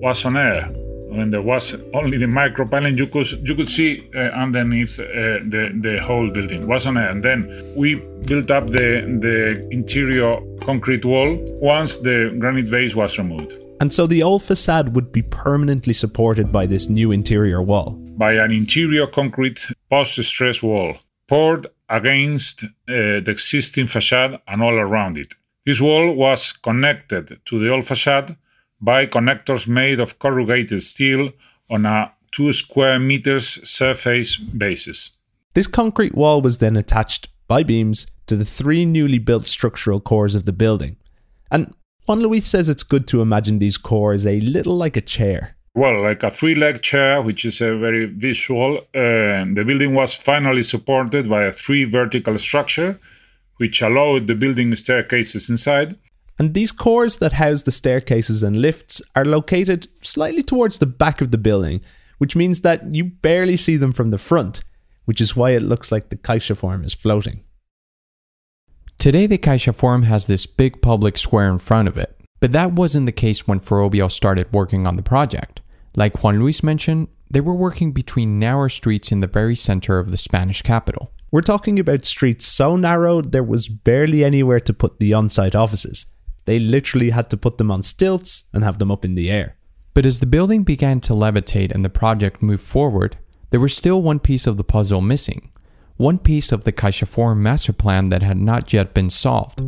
was 0.00 0.24
on 0.24 0.36
air 0.36 0.72
when 1.16 1.30
there 1.30 1.42
was 1.42 1.76
only 1.94 2.18
the 2.18 2.26
micropiling, 2.26 2.96
you 2.96 3.06
could 3.06 3.30
you 3.48 3.54
could 3.54 3.68
see 3.68 4.08
uh, 4.14 4.18
underneath 4.44 4.98
uh, 4.98 5.04
the 5.52 5.70
the 5.80 6.00
whole 6.02 6.30
building. 6.30 6.66
Wasn't 6.66 6.98
it? 6.98 7.10
And 7.10 7.22
then 7.22 7.38
we 7.76 7.96
built 8.26 8.50
up 8.50 8.66
the 8.66 8.88
the 9.20 9.68
interior 9.70 10.40
concrete 10.64 11.04
wall 11.04 11.36
once 11.60 11.96
the 11.96 12.34
granite 12.38 12.70
base 12.70 12.94
was 12.94 13.18
removed. 13.18 13.54
And 13.80 13.92
so 13.92 14.06
the 14.06 14.22
old 14.22 14.42
facade 14.42 14.94
would 14.94 15.10
be 15.10 15.22
permanently 15.22 15.92
supported 15.92 16.52
by 16.52 16.66
this 16.66 16.88
new 16.88 17.10
interior 17.10 17.60
wall. 17.60 17.98
By 18.16 18.34
an 18.34 18.52
interior 18.52 19.06
concrete 19.06 19.66
post 19.90 20.22
stress 20.22 20.62
wall 20.62 20.94
poured 21.26 21.66
against 21.88 22.64
uh, 22.64 22.68
the 22.86 23.30
existing 23.30 23.88
facade 23.88 24.40
and 24.46 24.62
all 24.62 24.78
around 24.78 25.18
it. 25.18 25.34
This 25.66 25.80
wall 25.80 26.14
was 26.14 26.52
connected 26.52 27.40
to 27.46 27.58
the 27.58 27.70
old 27.70 27.84
facade 27.84 28.36
by 28.82 29.06
connectors 29.06 29.66
made 29.66 30.00
of 30.00 30.18
corrugated 30.18 30.82
steel 30.82 31.30
on 31.70 31.86
a 31.86 32.12
2 32.32 32.52
square 32.52 32.98
meters 32.98 33.58
surface 33.68 34.36
basis. 34.36 35.16
This 35.54 35.66
concrete 35.66 36.14
wall 36.14 36.42
was 36.42 36.58
then 36.58 36.76
attached 36.76 37.28
by 37.46 37.62
beams 37.62 38.06
to 38.26 38.36
the 38.36 38.44
three 38.44 38.84
newly 38.84 39.18
built 39.18 39.46
structural 39.46 40.00
cores 40.00 40.34
of 40.34 40.44
the 40.44 40.52
building. 40.52 40.96
And 41.50 41.74
Juan 42.06 42.20
Luis 42.20 42.46
says 42.46 42.68
it's 42.68 42.82
good 42.82 43.06
to 43.08 43.20
imagine 43.20 43.58
these 43.58 43.78
cores 43.78 44.26
a 44.26 44.40
little 44.40 44.76
like 44.76 44.96
a 44.96 45.00
chair. 45.00 45.54
Well, 45.74 46.02
like 46.02 46.22
a 46.22 46.30
three 46.30 46.54
leg 46.54 46.82
chair, 46.82 47.22
which 47.22 47.44
is 47.44 47.60
a 47.60 47.76
very 47.76 48.06
visual. 48.06 48.78
Uh, 48.94 49.44
the 49.54 49.64
building 49.66 49.94
was 49.94 50.14
finally 50.14 50.62
supported 50.62 51.30
by 51.30 51.44
a 51.44 51.52
three 51.52 51.84
vertical 51.84 52.36
structure, 52.38 52.98
which 53.56 53.80
allowed 53.80 54.26
the 54.26 54.34
building 54.34 54.74
staircases 54.74 55.48
inside. 55.48 55.96
And 56.42 56.54
these 56.54 56.72
cores 56.72 57.18
that 57.18 57.34
house 57.34 57.62
the 57.62 57.70
staircases 57.70 58.42
and 58.42 58.56
lifts 58.56 59.00
are 59.14 59.24
located 59.24 59.86
slightly 60.04 60.42
towards 60.42 60.80
the 60.80 60.86
back 60.86 61.20
of 61.20 61.30
the 61.30 61.38
building, 61.38 61.82
which 62.18 62.34
means 62.34 62.62
that 62.62 62.92
you 62.92 63.04
barely 63.04 63.56
see 63.56 63.76
them 63.76 63.92
from 63.92 64.10
the 64.10 64.18
front, 64.18 64.60
which 65.04 65.20
is 65.20 65.36
why 65.36 65.50
it 65.50 65.62
looks 65.62 65.92
like 65.92 66.08
the 66.08 66.16
Caixa 66.16 66.56
Forum 66.56 66.82
is 66.82 66.94
floating. 66.94 67.44
Today, 68.98 69.28
the 69.28 69.38
Caixa 69.38 69.72
Forum 69.72 70.02
has 70.02 70.26
this 70.26 70.46
big 70.46 70.82
public 70.82 71.16
square 71.16 71.48
in 71.48 71.60
front 71.60 71.86
of 71.86 71.96
it, 71.96 72.20
but 72.40 72.50
that 72.50 72.72
wasn't 72.72 73.06
the 73.06 73.12
case 73.12 73.46
when 73.46 73.60
Ferrovial 73.60 74.10
started 74.10 74.52
working 74.52 74.84
on 74.84 74.96
the 74.96 75.02
project. 75.04 75.60
Like 75.94 76.24
Juan 76.24 76.40
Luis 76.40 76.64
mentioned, 76.64 77.06
they 77.30 77.40
were 77.40 77.54
working 77.54 77.92
between 77.92 78.40
narrow 78.40 78.66
streets 78.66 79.12
in 79.12 79.20
the 79.20 79.28
very 79.28 79.54
center 79.54 80.00
of 80.00 80.10
the 80.10 80.16
Spanish 80.16 80.62
capital. 80.62 81.12
We're 81.30 81.42
talking 81.42 81.78
about 81.78 82.04
streets 82.04 82.46
so 82.46 82.74
narrow 82.74 83.20
there 83.20 83.44
was 83.44 83.68
barely 83.68 84.24
anywhere 84.24 84.58
to 84.58 84.74
put 84.74 84.98
the 84.98 85.14
on 85.14 85.28
site 85.28 85.54
offices. 85.54 86.06
They 86.44 86.58
literally 86.58 87.10
had 87.10 87.30
to 87.30 87.36
put 87.36 87.58
them 87.58 87.70
on 87.70 87.82
stilts 87.82 88.44
and 88.52 88.64
have 88.64 88.78
them 88.78 88.90
up 88.90 89.04
in 89.04 89.14
the 89.14 89.30
air. 89.30 89.56
But 89.94 90.06
as 90.06 90.20
the 90.20 90.26
building 90.26 90.64
began 90.64 91.00
to 91.00 91.12
levitate 91.12 91.72
and 91.72 91.84
the 91.84 91.90
project 91.90 92.42
moved 92.42 92.64
forward, 92.64 93.16
there 93.50 93.60
was 93.60 93.76
still 93.76 94.00
one 94.00 94.18
piece 94.18 94.46
of 94.46 94.56
the 94.56 94.64
puzzle 94.64 95.00
missing. 95.00 95.50
One 95.98 96.18
piece 96.18 96.50
of 96.50 96.64
the 96.64 96.72
Caixa 96.72 97.06
Forum 97.06 97.42
master 97.42 97.72
plan 97.72 98.08
that 98.08 98.22
had 98.22 98.38
not 98.38 98.72
yet 98.72 98.94
been 98.94 99.10
solved 99.10 99.62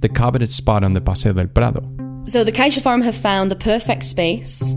the 0.00 0.08
coveted 0.08 0.52
spot 0.52 0.82
on 0.82 0.94
the 0.94 1.00
Paseo 1.00 1.32
del 1.32 1.46
Prado. 1.46 1.82
So 2.24 2.42
the 2.42 2.52
Caixa 2.52 2.82
Forum 2.82 3.02
have 3.02 3.16
found 3.16 3.50
the 3.50 3.56
perfect 3.56 4.02
space 4.02 4.74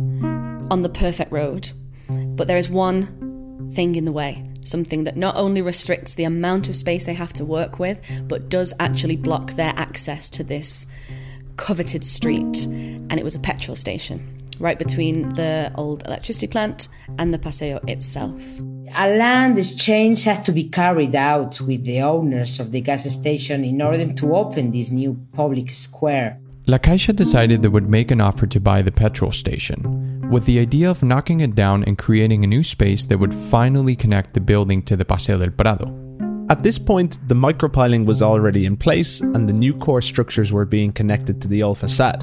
on 0.69 0.81
the 0.81 0.89
perfect 0.89 1.31
road, 1.31 1.71
but 2.09 2.47
there 2.47 2.57
is 2.57 2.69
one 2.69 3.69
thing 3.73 3.95
in 3.95 4.05
the 4.05 4.11
way. 4.11 4.45
Something 4.65 5.03
that 5.05 5.17
not 5.17 5.35
only 5.35 5.61
restricts 5.61 6.13
the 6.13 6.23
amount 6.23 6.69
of 6.69 6.75
space 6.75 7.05
they 7.05 7.13
have 7.13 7.33
to 7.33 7.45
work 7.45 7.79
with, 7.79 8.01
but 8.27 8.49
does 8.49 8.73
actually 8.79 9.17
block 9.17 9.53
their 9.53 9.73
access 9.75 10.29
to 10.31 10.43
this 10.43 10.87
coveted 11.57 12.03
street. 12.03 12.65
And 12.65 13.13
it 13.13 13.23
was 13.23 13.35
a 13.35 13.39
petrol 13.39 13.75
station 13.75 14.33
right 14.59 14.79
between 14.79 15.29
the 15.33 15.71
old 15.75 16.05
electricity 16.05 16.47
plant 16.47 16.87
and 17.17 17.33
the 17.33 17.39
Paseo 17.39 17.79
itself. 17.87 18.61
A 18.95 19.09
land 19.09 19.57
exchange 19.57 20.23
had 20.23 20.45
to 20.45 20.51
be 20.51 20.69
carried 20.69 21.15
out 21.15 21.59
with 21.59 21.83
the 21.83 22.01
owners 22.01 22.59
of 22.59 22.71
the 22.71 22.81
gas 22.81 23.03
station 23.03 23.63
in 23.63 23.81
order 23.81 24.13
to 24.13 24.35
open 24.35 24.71
this 24.71 24.91
new 24.91 25.19
public 25.33 25.71
square. 25.71 26.39
La 26.67 26.77
Caixa 26.77 27.13
decided 27.13 27.61
they 27.61 27.67
would 27.67 27.89
make 27.89 28.11
an 28.11 28.21
offer 28.21 28.47
to 28.47 28.59
buy 28.59 28.81
the 28.81 28.91
petrol 28.91 29.31
station, 29.31 30.29
with 30.29 30.45
the 30.45 30.59
idea 30.59 30.89
of 30.89 31.03
knocking 31.03 31.41
it 31.41 31.55
down 31.55 31.83
and 31.83 31.97
creating 31.97 32.43
a 32.43 32.47
new 32.47 32.63
space 32.63 33.05
that 33.05 33.17
would 33.17 33.33
finally 33.33 33.95
connect 33.95 34.33
the 34.33 34.39
building 34.39 34.81
to 34.83 34.95
the 34.95 35.03
Paseo 35.03 35.37
del 35.37 35.51
Prado. 35.51 36.02
At 36.49 36.61
this 36.61 36.77
point, 36.77 37.19
the 37.29 37.35
micropiling 37.35 38.05
was 38.05 38.21
already 38.21 38.65
in 38.65 38.75
place 38.75 39.21
and 39.21 39.47
the 39.47 39.53
new 39.53 39.73
core 39.73 40.01
structures 40.01 40.51
were 40.51 40.65
being 40.65 40.91
connected 40.91 41.41
to 41.41 41.47
the 41.47 41.63
old 41.63 41.77
facade. 41.77 42.21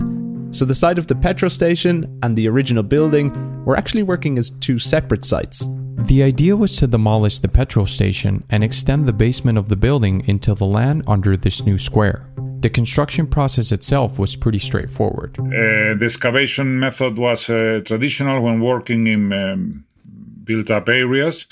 So 0.54 0.66
the 0.66 0.74
site 0.74 0.98
of 0.98 1.06
the 1.06 1.14
petrol 1.14 1.48
station 1.48 2.18
and 2.22 2.36
the 2.36 2.48
original 2.48 2.82
building 2.82 3.64
were 3.64 3.76
actually 3.76 4.02
working 4.02 4.36
as 4.36 4.50
two 4.50 4.78
separate 4.78 5.24
sites. 5.24 5.66
The 6.06 6.22
idea 6.22 6.54
was 6.54 6.76
to 6.76 6.86
demolish 6.86 7.38
the 7.38 7.48
petrol 7.48 7.86
station 7.86 8.44
and 8.50 8.62
extend 8.62 9.06
the 9.06 9.12
basement 9.12 9.56
of 9.56 9.68
the 9.68 9.76
building 9.76 10.22
into 10.26 10.54
the 10.54 10.66
land 10.66 11.04
under 11.06 11.36
this 11.36 11.64
new 11.64 11.78
square. 11.78 12.26
The 12.60 12.70
construction 12.70 13.26
process 13.26 13.72
itself 13.72 14.18
was 14.18 14.36
pretty 14.36 14.58
straightforward. 14.58 15.38
Uh, 15.38 15.96
the 15.98 16.04
excavation 16.04 16.78
method 16.78 17.16
was 17.16 17.48
uh, 17.48 17.80
traditional 17.86 18.42
when 18.42 18.60
working 18.60 19.06
in 19.06 19.32
um, 19.32 19.84
built 20.44 20.70
up 20.70 20.88
areas 20.90 21.46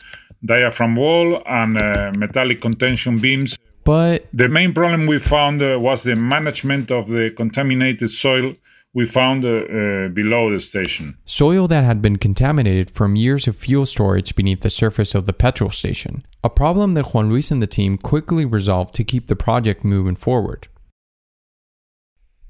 diaphragm 0.44 0.96
wall 0.96 1.42
and 1.46 1.76
uh, 1.76 2.12
metallic 2.16 2.60
contention 2.60 3.18
beams. 3.18 3.56
But 3.84 4.26
the 4.32 4.48
main 4.48 4.74
problem 4.74 5.06
we 5.06 5.18
found 5.18 5.62
uh, 5.62 5.78
was 5.80 6.02
the 6.02 6.14
management 6.14 6.90
of 6.90 7.08
the 7.08 7.30
contaminated 7.36 8.10
soil 8.10 8.54
we 8.94 9.06
found 9.06 9.44
uh, 9.44 9.48
uh, 9.48 10.08
below 10.08 10.50
the 10.50 10.60
station. 10.60 11.16
Soil 11.24 11.68
that 11.68 11.84
had 11.84 12.00
been 12.00 12.16
contaminated 12.16 12.90
from 12.90 13.16
years 13.16 13.46
of 13.46 13.56
fuel 13.56 13.86
storage 13.86 14.34
beneath 14.34 14.60
the 14.60 14.70
surface 14.70 15.14
of 15.14 15.26
the 15.26 15.32
petrol 15.32 15.70
station, 15.70 16.24
a 16.42 16.50
problem 16.50 16.94
that 16.94 17.14
Juan 17.14 17.28
Luis 17.28 17.50
and 17.50 17.62
the 17.62 17.66
team 17.66 17.98
quickly 17.98 18.44
resolved 18.44 18.94
to 18.94 19.04
keep 19.04 19.26
the 19.26 19.36
project 19.36 19.84
moving 19.84 20.16
forward. 20.16 20.68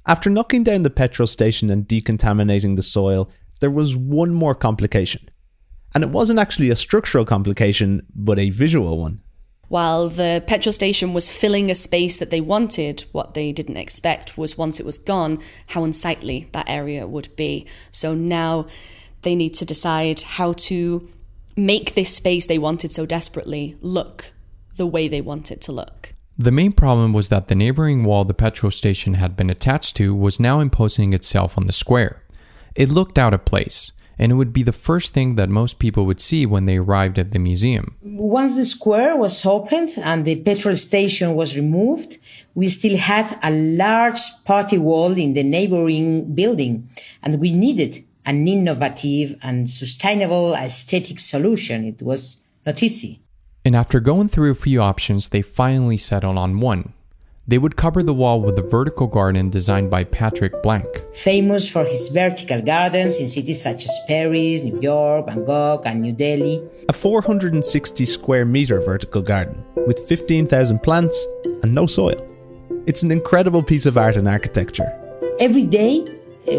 After 0.07 0.30
knocking 0.30 0.62
down 0.62 0.85
the 0.85 0.90
petrol 0.90 1.26
station 1.26 1.71
and 1.71 1.87
decontaminating 1.87 2.76
the 2.76 2.83
soil, 2.83 3.28
there 3.61 3.71
was 3.71 3.95
one 3.95 4.33
more 4.33 4.54
complication. 4.54 5.28
And 5.95 6.04
it 6.04 6.11
wasn't 6.11 6.38
actually 6.38 6.71
a 6.71 6.76
structural 6.76 7.25
complication, 7.25 8.07
but 8.14 8.38
a 8.38 8.50
visual 8.50 8.99
one. 8.99 9.21
While 9.68 10.09
the 10.09 10.42
petrol 10.47 10.73
station 10.73 11.12
was 11.12 11.37
filling 11.37 11.71
a 11.71 11.75
space 11.75 12.16
that 12.18 12.30
they 12.30 12.40
wanted, 12.40 13.04
what 13.12 13.35
they 13.35 13.52
didn't 13.52 13.76
expect 13.76 14.38
was 14.38 14.57
once 14.57 14.80
it 14.80 14.87
was 14.87 14.97
gone, 14.97 15.40
how 15.68 15.85
unsightly 15.85 16.49
that 16.52 16.68
area 16.68 17.07
would 17.07 17.35
be. 17.37 17.66
So 17.90 18.14
now 18.14 18.66
they 19.23 19.35
need 19.35 19.54
to 19.54 19.66
decide 19.66 20.23
how 20.23 20.52
to 20.52 21.09
make 21.54 21.95
this 21.95 22.14
space 22.14 22.47
they 22.47 22.59
wanted 22.59 22.92
so 22.92 23.04
desperately 23.04 23.76
look 23.80 24.33
the 24.76 24.87
way 24.87 25.07
they 25.09 25.21
want 25.21 25.50
it 25.50 25.61
to 25.62 25.73
look. 25.73 26.14
The 26.38 26.52
main 26.52 26.73
problem 26.73 27.12
was 27.12 27.28
that 27.28 27.49
the 27.49 27.57
neighboring 27.57 28.04
wall 28.04 28.25
the 28.25 28.33
petrol 28.33 28.71
station 28.71 29.14
had 29.14 29.37
been 29.37 29.50
attached 29.50 29.97
to 29.97 30.14
was 30.14 30.38
now 30.38 30.61
imposing 30.61 31.12
itself 31.12 31.59
on 31.59 31.66
the 31.66 31.73
square. 31.73 32.23
It 32.76 32.90
looked 32.90 33.18
out 33.18 33.35
of 33.35 33.45
place 33.45 33.92
and 34.18 34.32
it 34.32 34.34
would 34.34 34.52
be 34.52 34.62
the 34.62 34.72
first 34.72 35.14
thing 35.14 35.37
that 35.37 35.48
most 35.48 35.78
people 35.78 36.04
would 36.06 36.20
see 36.20 36.44
when 36.44 36.64
they 36.64 36.76
arrived 36.76 37.18
at 37.18 37.30
the 37.30 37.38
museum. 37.38 37.96
Once 38.02 38.56
the 38.56 38.64
square 38.64 39.16
was 39.16 39.46
opened 39.46 39.90
and 40.02 40.25
the 40.25 40.37
petrol 40.42 40.76
station 40.76 41.34
was 41.34 41.56
removed, 41.56 42.18
we 42.54 42.68
still 42.68 42.96
had 42.96 43.38
a 43.42 43.50
large 43.50 44.20
party 44.44 44.78
wall 44.78 45.12
in 45.16 45.34
the 45.34 45.44
neighboring 45.44 46.34
building, 46.34 46.90
and 47.22 47.40
we 47.40 47.52
needed 47.52 48.04
an 48.26 48.46
innovative 48.46 49.38
and 49.42 49.70
sustainable 49.70 50.54
aesthetic 50.54 51.20
solution. 51.20 51.87
It 51.87 52.02
was 52.02 52.38
not 52.66 52.82
easy. 52.82 53.20
And 53.64 53.76
after 53.76 54.00
going 54.00 54.28
through 54.28 54.50
a 54.50 54.54
few 54.54 54.80
options, 54.80 55.28
they 55.28 55.42
finally 55.42 55.98
settled 55.98 56.38
on 56.38 56.60
one 56.60 56.92
they 57.48 57.56
would 57.56 57.76
cover 57.76 58.02
the 58.02 58.12
wall 58.12 58.42
with 58.42 58.58
a 58.58 58.62
vertical 58.62 59.06
garden 59.06 59.48
designed 59.48 59.90
by 59.90 60.04
Patrick 60.04 60.62
Blanc. 60.62 60.86
Famous 61.14 61.68
for 61.68 61.84
his 61.84 62.08
vertical 62.08 62.60
gardens 62.60 63.20
in 63.20 63.28
cities 63.28 63.62
such 63.62 63.86
as 63.86 64.00
Paris, 64.06 64.62
New 64.62 64.78
York, 64.80 65.26
Bangkok, 65.26 65.86
and 65.86 66.02
New 66.02 66.12
Delhi. 66.12 66.62
A 66.90 66.92
460 66.92 68.04
square 68.04 68.44
meter 68.44 68.80
vertical 68.80 69.22
garden 69.22 69.64
with 69.86 69.98
15,000 70.06 70.82
plants 70.82 71.26
and 71.62 71.74
no 71.74 71.86
soil. 71.86 72.20
It's 72.86 73.02
an 73.02 73.10
incredible 73.10 73.62
piece 73.62 73.86
of 73.86 73.96
art 73.96 74.16
and 74.16 74.28
architecture. 74.28 74.92
Every 75.40 75.64
day, 75.64 76.04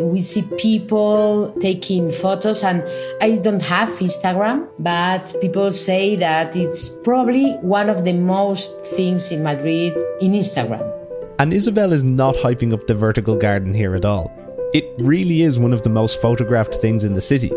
we 0.01 0.22
see 0.22 0.43
people 0.58 1.53
taking 1.62 2.12
photos 2.12 2.63
and 2.63 2.84
i 3.22 3.38
don't 3.38 3.62
have 3.62 3.89
instagram 4.00 4.67
but 4.79 5.34
people 5.41 5.72
say 5.72 6.15
that 6.15 6.55
it's 6.55 6.98
probably 7.00 7.53
one 7.62 7.89
of 7.89 8.05
the 8.05 8.13
most 8.13 8.79
things 8.81 9.31
in 9.31 9.43
madrid 9.43 9.93
in 10.22 10.31
instagram. 10.34 10.96
And 11.39 11.53
isabel 11.53 11.93
is 11.93 12.03
not 12.03 12.36
hyping 12.36 12.74
up 12.74 12.86
the 12.86 12.96
vertical 12.96 13.36
garden 13.38 13.74
here 13.74 13.96
at 13.96 14.03
all. 14.03 14.36
It 14.74 14.86
really 15.00 15.41
is 15.41 15.58
one 15.58 15.72
of 15.72 15.84
the 15.84 15.89
most 15.89 16.22
photographed 16.22 16.75
things 16.75 17.05
in 17.05 17.13
the 17.13 17.22
city 17.22 17.51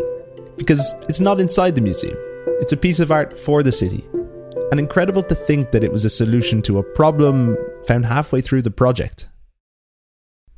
because 0.57 0.93
it's 1.09 1.19
not 1.19 1.39
inside 1.39 1.75
the 1.75 1.81
museum. 1.81 2.17
It's 2.61 2.71
a 2.71 2.77
piece 2.77 3.01
of 3.01 3.11
art 3.11 3.33
for 3.33 3.61
the 3.61 3.73
city. 3.73 4.05
And 4.71 4.79
incredible 4.79 5.21
to 5.23 5.35
think 5.35 5.71
that 5.71 5.83
it 5.83 5.91
was 5.91 6.05
a 6.05 6.09
solution 6.09 6.61
to 6.63 6.77
a 6.77 6.83
problem 6.83 7.57
found 7.85 8.05
halfway 8.05 8.41
through 8.41 8.61
the 8.61 8.71
project 8.71 9.27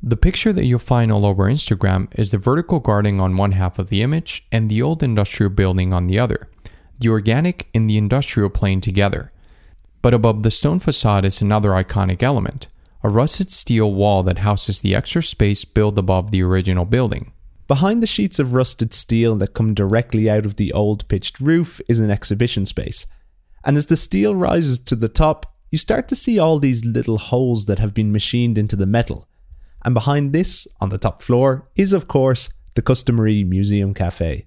The 0.02 0.16
picture 0.16 0.52
that 0.52 0.64
you'll 0.64 0.78
find 0.78 1.10
all 1.10 1.24
over 1.24 1.44
Instagram 1.44 2.08
is 2.18 2.30
the 2.30 2.38
vertical 2.38 2.80
garden 2.80 3.18
on 3.18 3.36
one 3.36 3.52
half 3.52 3.78
of 3.78 3.88
the 3.88 4.02
image 4.02 4.46
and 4.52 4.68
the 4.68 4.82
old 4.82 5.02
industrial 5.02 5.50
building 5.50 5.92
on 5.92 6.06
the 6.06 6.18
other, 6.18 6.48
the 6.98 7.08
organic 7.08 7.68
and 7.74 7.88
the 7.88 7.98
industrial 7.98 8.50
plane 8.50 8.80
together. 8.80 9.32
But 10.02 10.14
above 10.14 10.42
the 10.42 10.50
stone 10.50 10.78
facade 10.78 11.24
is 11.24 11.40
another 11.40 11.70
iconic 11.70 12.22
element 12.22 12.68
a 13.02 13.08
rusted 13.08 13.52
steel 13.52 13.92
wall 13.92 14.24
that 14.24 14.38
houses 14.38 14.80
the 14.80 14.92
extra 14.92 15.22
space 15.22 15.64
built 15.64 15.96
above 15.96 16.32
the 16.32 16.42
original 16.42 16.84
building. 16.84 17.32
Behind 17.68 18.02
the 18.02 18.06
sheets 18.06 18.40
of 18.40 18.52
rusted 18.52 18.92
steel 18.92 19.36
that 19.36 19.54
come 19.54 19.74
directly 19.74 20.28
out 20.28 20.44
of 20.44 20.56
the 20.56 20.72
old 20.72 21.06
pitched 21.06 21.38
roof 21.38 21.80
is 21.88 22.00
an 22.00 22.10
exhibition 22.10 22.66
space. 22.66 23.06
And 23.64 23.76
as 23.76 23.86
the 23.86 23.96
steel 23.96 24.34
rises 24.34 24.80
to 24.80 24.96
the 24.96 25.08
top, 25.08 25.54
you 25.70 25.78
start 25.78 26.08
to 26.08 26.16
see 26.16 26.38
all 26.38 26.58
these 26.58 26.84
little 26.84 27.18
holes 27.18 27.66
that 27.66 27.78
have 27.78 27.94
been 27.94 28.10
machined 28.10 28.58
into 28.58 28.74
the 28.74 28.86
metal. 28.86 29.28
And 29.86 29.94
behind 29.94 30.32
this, 30.32 30.66
on 30.80 30.90
the 30.90 30.98
top 30.98 31.22
floor, 31.22 31.68
is 31.76 31.92
of 31.92 32.08
course 32.08 32.50
the 32.74 32.82
customary 32.82 33.44
museum 33.44 33.94
cafe. 33.94 34.46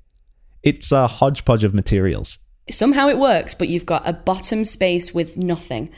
It's 0.61 0.91
a 0.91 1.07
hodgepodge 1.07 1.63
of 1.63 1.73
materials. 1.73 2.37
Somehow 2.69 3.07
it 3.07 3.17
works, 3.17 3.55
but 3.55 3.69
you've 3.69 3.85
got 3.85 4.07
a 4.07 4.13
bottom 4.13 4.65
space 4.65 5.13
with 5.13 5.37
nothing 5.37 5.91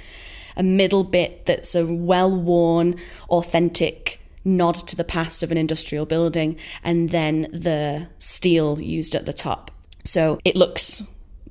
a 0.56 0.64
middle 0.64 1.04
bit 1.04 1.46
that's 1.46 1.76
a 1.76 1.86
well 1.86 2.36
worn, 2.36 2.96
authentic 3.30 4.22
nod 4.44 4.76
to 4.76 4.96
the 4.96 5.04
past 5.04 5.44
of 5.44 5.52
an 5.52 5.58
industrial 5.58 6.06
building, 6.06 6.58
and 6.84 7.10
then 7.10 7.44
the 7.54 8.10
steel 8.18 8.80
used 8.80 9.16
at 9.16 9.26
the 9.26 9.34
top. 9.34 9.72
So 10.04 10.40
it 10.44 10.56
looks 10.56 11.04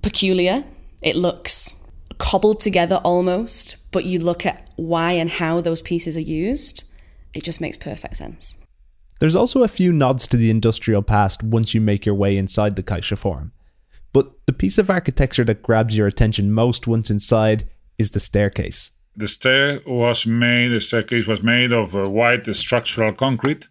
peculiar, 0.03 0.65
it 1.03 1.17
looks 1.17 1.83
cobbled 2.19 2.61
together 2.61 3.01
almost, 3.03 3.77
but 3.91 4.05
you 4.05 4.19
look 4.19 4.45
at 4.45 4.69
why 4.77 5.13
and 5.13 5.31
how 5.31 5.61
those 5.61 5.83
pieces 5.83 6.17
are 6.17 6.21
used, 6.21 6.85
it 7.35 7.45
just 7.45 7.61
makes 7.61 7.77
perfect 7.77 8.17
sense. 8.17 8.57
There's 9.21 9.37
also 9.37 9.63
a 9.63 9.69
few 9.69 9.93
nods 9.93 10.27
to 10.29 10.37
the 10.37 10.51
industrial 10.51 11.03
past 11.03 11.43
once 11.43 11.75
you 11.75 11.81
make 11.81 12.07
your 12.07 12.15
way 12.15 12.37
inside 12.37 12.77
the 12.77 12.83
Caixa 12.83 13.19
Forum. 13.19 13.53
But 14.13 14.33
the 14.47 14.53
piece 14.53 14.79
of 14.79 14.91
architecture 14.91 15.45
that 15.45 15.63
grabs 15.63 15.97
your 15.97 16.07
attention 16.07 16.53
most 16.53 16.87
once 16.87 17.11
inside 17.11 17.69
is 17.99 18.13
the 18.13 18.21
staircase. 18.21 18.93
The 19.17 19.29
stair 19.29 19.81
was 19.87 20.25
made, 20.25 20.69
the 20.69 20.81
staircase 20.81 21.27
was 21.27 21.43
made 21.43 21.73
of 21.73 21.95
uh, 21.95 22.09
white 22.09 22.47
structural 22.57 23.13
concrete. 23.13 23.69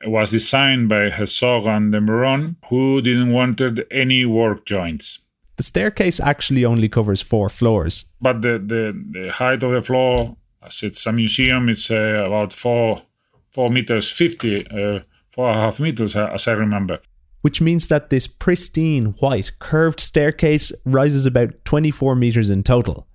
It 0.00 0.08
was 0.08 0.30
designed 0.30 0.88
by 0.88 1.10
Herzog 1.10 1.66
and 1.66 1.92
de 1.92 2.00
Meuron, 2.00 2.56
who 2.68 3.02
didn't 3.02 3.32
wanted 3.32 3.86
any 3.90 4.24
work 4.24 4.64
joints. 4.64 5.18
The 5.56 5.64
staircase 5.64 6.20
actually 6.20 6.64
only 6.64 6.88
covers 6.88 7.20
four 7.20 7.48
floors. 7.48 8.06
But 8.20 8.42
the, 8.42 8.58
the, 8.58 9.04
the 9.10 9.32
height 9.32 9.62
of 9.64 9.72
the 9.72 9.82
floor, 9.82 10.36
as 10.68 10.82
it's 10.82 11.06
a 11.06 11.12
museum, 11.12 11.68
it's 11.68 11.90
uh, 11.90 12.24
about 12.26 12.52
four, 12.52 13.02
four 13.50 13.70
meters 13.70 14.10
50, 14.10 14.66
uh, 14.66 15.00
four 15.30 15.48
and 15.48 15.58
a 15.58 15.60
half 15.60 15.80
meters, 15.80 16.14
uh, 16.14 16.30
as 16.32 16.46
I 16.46 16.52
remember. 16.52 17.00
Which 17.42 17.60
means 17.60 17.88
that 17.88 18.10
this 18.10 18.26
pristine, 18.26 19.06
white, 19.20 19.52
curved 19.58 20.00
staircase 20.00 20.72
rises 20.84 21.26
about 21.26 21.64
24 21.64 22.14
meters 22.14 22.50
in 22.50 22.62
total. 22.62 23.06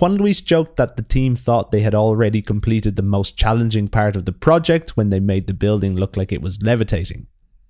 Juan 0.00 0.14
Luis 0.14 0.40
joked 0.42 0.76
that 0.76 0.96
the 0.96 1.02
team 1.02 1.34
thought 1.34 1.72
they 1.72 1.80
had 1.80 1.94
already 1.94 2.40
completed 2.40 2.94
the 2.94 3.02
most 3.02 3.36
challenging 3.36 3.88
part 3.88 4.14
of 4.14 4.26
the 4.26 4.32
project 4.32 4.96
when 4.96 5.10
they 5.10 5.18
made 5.18 5.48
the 5.48 5.54
building 5.54 5.96
look 5.96 6.16
like 6.16 6.30
it 6.30 6.40
was 6.40 6.62
levitating. 6.62 7.26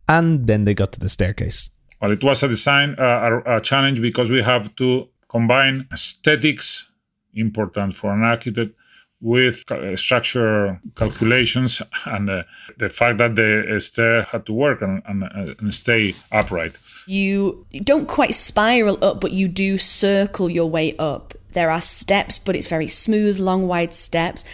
And 0.07 0.47
then 0.47 0.65
they 0.65 0.75
got 0.75 0.93
to 0.93 1.00
the 1.00 1.09
staircase. 1.09 1.71
Well, 2.03 2.12
it 2.12 2.23
was 2.23 2.43
a 2.43 2.49
design, 2.49 2.97
uh, 2.99 3.41
a, 3.47 3.57
a 3.57 3.61
challenge 3.61 4.03
because 4.03 4.31
we 4.31 4.43
have 4.43 4.75
to 4.77 5.09
combine 5.29 5.87
aesthetics, 5.93 6.91
important 7.35 7.95
for 7.95 8.12
an 8.12 8.23
architect, 8.23 8.75
with 9.21 9.71
uh, 9.73 9.97
structure 9.97 10.81
calculations 10.97 11.83
and 12.07 12.31
uh, 12.31 12.43
the 12.77 12.89
fact 12.89 13.19
that 13.19 13.35
the 13.35 13.77
uh, 13.77 13.81
stair 13.81 14.23
had 14.23 14.47
to 14.47 14.53
work 14.53 14.81
and, 14.81 15.03
and, 15.07 15.25
uh, 15.25 15.55
and, 15.59 15.75
stay 15.75 16.15
upright. 16.31 16.73
You 17.07 17.67
don't 17.83 18.07
quite 18.07 18.35
spiral 18.35 19.03
up, 19.03 19.21
but 19.21 19.33
you 19.33 19.49
do 19.49 19.77
circle 19.77 20.49
your 20.49 20.71
way 20.71 20.97
up. 20.99 21.35
There 21.53 21.71
are 21.71 21.81
steps, 21.81 22.39
but 22.39 22.55
it's 22.55 22.69
very 22.69 22.87
smooth, 22.87 23.39
long, 23.41 23.67
wide 23.67 23.93
steps. 23.93 24.45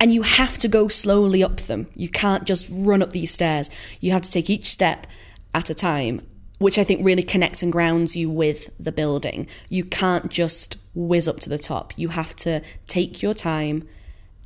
And 0.00 0.12
you 0.12 0.22
have 0.22 0.58
to 0.58 0.68
go 0.68 0.88
slowly 0.88 1.44
up 1.44 1.58
them. 1.58 1.86
You 1.94 2.08
can't 2.08 2.44
just 2.44 2.68
run 2.72 3.00
up 3.00 3.10
these 3.10 3.32
stairs. 3.32 3.70
You 4.00 4.10
have 4.10 4.22
to 4.22 4.32
take 4.32 4.50
each 4.50 4.66
step 4.66 5.06
at 5.54 5.70
a 5.70 5.74
time, 5.74 6.26
which 6.58 6.78
I 6.78 6.84
think 6.84 7.06
really 7.06 7.22
connects 7.22 7.62
and 7.62 7.70
grounds 7.70 8.16
you 8.16 8.28
with 8.28 8.70
the 8.78 8.92
building. 8.92 9.46
You 9.68 9.84
can't 9.84 10.30
just 10.30 10.76
whiz 10.94 11.28
up 11.28 11.40
to 11.40 11.48
the 11.48 11.58
top. 11.58 11.92
You 11.96 12.08
have 12.08 12.34
to 12.36 12.62
take 12.86 13.22
your 13.22 13.34
time 13.34 13.86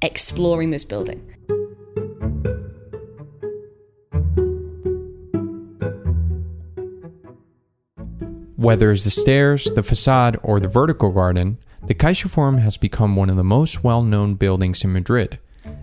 exploring 0.01 0.71
this 0.71 0.85
building. 0.85 1.23
Whether 8.57 8.91
it's 8.91 9.05
the 9.05 9.11
stairs, 9.11 9.71
the 9.75 9.83
facade, 9.83 10.37
or 10.43 10.59
the 10.59 10.69
vertical 10.69 11.13
garden, 11.13 11.59
the 11.87 11.95
Caixa 11.95 12.29
Forum 12.29 12.59
has 12.59 12.77
become 12.77 13.15
one 13.15 13.31
of 13.31 13.37
the 13.37 13.45
most 13.45 13.85
well 13.85 14.03
known 14.03 14.35
buildings 14.35 14.83
in 14.83 14.93
Madrid. 14.93 15.39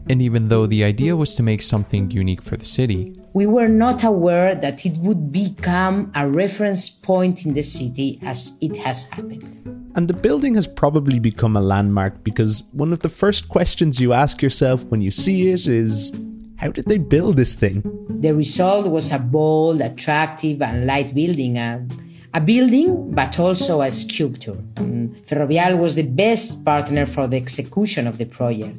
And 0.09 0.21
even 0.21 0.49
though 0.49 0.67
the 0.67 0.83
idea 0.83 1.15
was 1.15 1.33
to 1.35 1.43
make 1.43 1.61
something 1.61 2.11
unique 2.11 2.41
for 2.41 2.55
the 2.55 2.65
city, 2.65 3.19
we 3.33 3.47
were 3.47 3.67
not 3.67 4.03
aware 4.03 4.53
that 4.53 4.85
it 4.85 4.97
would 4.99 5.31
become 5.31 6.11
a 6.15 6.29
reference 6.29 6.89
point 6.89 7.45
in 7.45 7.53
the 7.53 7.63
city 7.63 8.19
as 8.23 8.57
it 8.61 8.77
has 8.77 9.05
happened. 9.05 9.59
And 9.95 10.07
the 10.07 10.13
building 10.13 10.55
has 10.55 10.67
probably 10.67 11.19
become 11.19 11.57
a 11.57 11.61
landmark 11.61 12.23
because 12.23 12.63
one 12.71 12.93
of 12.93 12.99
the 12.99 13.09
first 13.09 13.49
questions 13.49 13.99
you 13.99 14.13
ask 14.13 14.41
yourself 14.41 14.83
when 14.85 15.01
you 15.01 15.11
see 15.11 15.49
it 15.51 15.65
is 15.67 16.11
how 16.57 16.71
did 16.71 16.85
they 16.85 16.97
build 16.97 17.35
this 17.35 17.53
thing? 17.53 17.81
The 18.21 18.33
result 18.33 18.87
was 18.87 19.11
a 19.11 19.19
bold, 19.19 19.81
attractive, 19.81 20.61
and 20.61 20.85
light 20.85 21.13
building. 21.13 21.57
Uh, 21.57 21.85
a 22.33 22.41
building, 22.41 23.11
but 23.11 23.39
also 23.39 23.81
a 23.81 23.89
sculpture. 23.89 24.57
And 24.75 25.15
Ferrovial 25.25 25.77
was 25.77 25.95
the 25.95 26.03
best 26.03 26.65
partner 26.65 27.05
for 27.05 27.27
the 27.27 27.37
execution 27.37 28.07
of 28.07 28.17
the 28.17 28.25
project. 28.25 28.77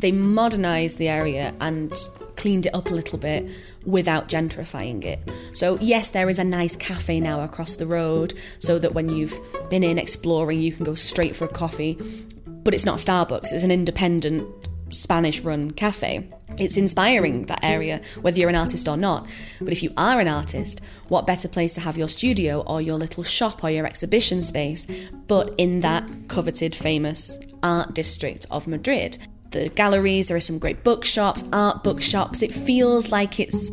They 0.00 0.12
modernised 0.12 0.98
the 0.98 1.08
area 1.08 1.54
and 1.60 1.92
cleaned 2.36 2.66
it 2.66 2.74
up 2.74 2.90
a 2.90 2.94
little 2.94 3.18
bit 3.18 3.50
without 3.84 4.28
gentrifying 4.28 5.04
it. 5.04 5.20
So, 5.52 5.76
yes, 5.80 6.10
there 6.10 6.30
is 6.30 6.38
a 6.38 6.44
nice 6.44 6.74
cafe 6.74 7.20
now 7.20 7.42
across 7.42 7.76
the 7.76 7.86
road 7.86 8.32
so 8.58 8.78
that 8.78 8.94
when 8.94 9.10
you've 9.10 9.38
been 9.68 9.84
in 9.84 9.98
exploring, 9.98 10.60
you 10.60 10.72
can 10.72 10.84
go 10.84 10.94
straight 10.94 11.36
for 11.36 11.44
a 11.44 11.48
coffee. 11.48 11.98
But 12.46 12.74
it's 12.74 12.86
not 12.86 12.96
Starbucks, 12.96 13.52
it's 13.52 13.64
an 13.64 13.70
independent 13.70 14.48
Spanish 14.88 15.42
run 15.42 15.70
cafe. 15.70 16.30
It's 16.58 16.76
inspiring 16.76 17.42
that 17.44 17.60
area, 17.62 18.00
whether 18.20 18.40
you're 18.40 18.48
an 18.48 18.56
artist 18.56 18.88
or 18.88 18.96
not. 18.96 19.28
But 19.60 19.72
if 19.72 19.82
you 19.82 19.92
are 19.96 20.18
an 20.18 20.28
artist, 20.28 20.80
what 21.08 21.26
better 21.26 21.48
place 21.48 21.74
to 21.74 21.80
have 21.80 21.96
your 21.96 22.08
studio 22.08 22.62
or 22.62 22.82
your 22.82 22.98
little 22.98 23.22
shop 23.22 23.62
or 23.62 23.70
your 23.70 23.86
exhibition 23.86 24.42
space 24.42 24.86
but 25.26 25.54
in 25.58 25.80
that 25.80 26.10
coveted, 26.28 26.74
famous 26.74 27.38
art 27.62 27.94
district 27.94 28.46
of 28.50 28.66
Madrid? 28.66 29.18
The 29.50 29.68
galleries, 29.68 30.28
there 30.28 30.36
are 30.36 30.40
some 30.40 30.58
great 30.58 30.84
bookshops, 30.84 31.44
art 31.52 31.82
bookshops. 31.82 32.40
It 32.42 32.52
feels 32.52 33.10
like 33.10 33.40
it's 33.40 33.70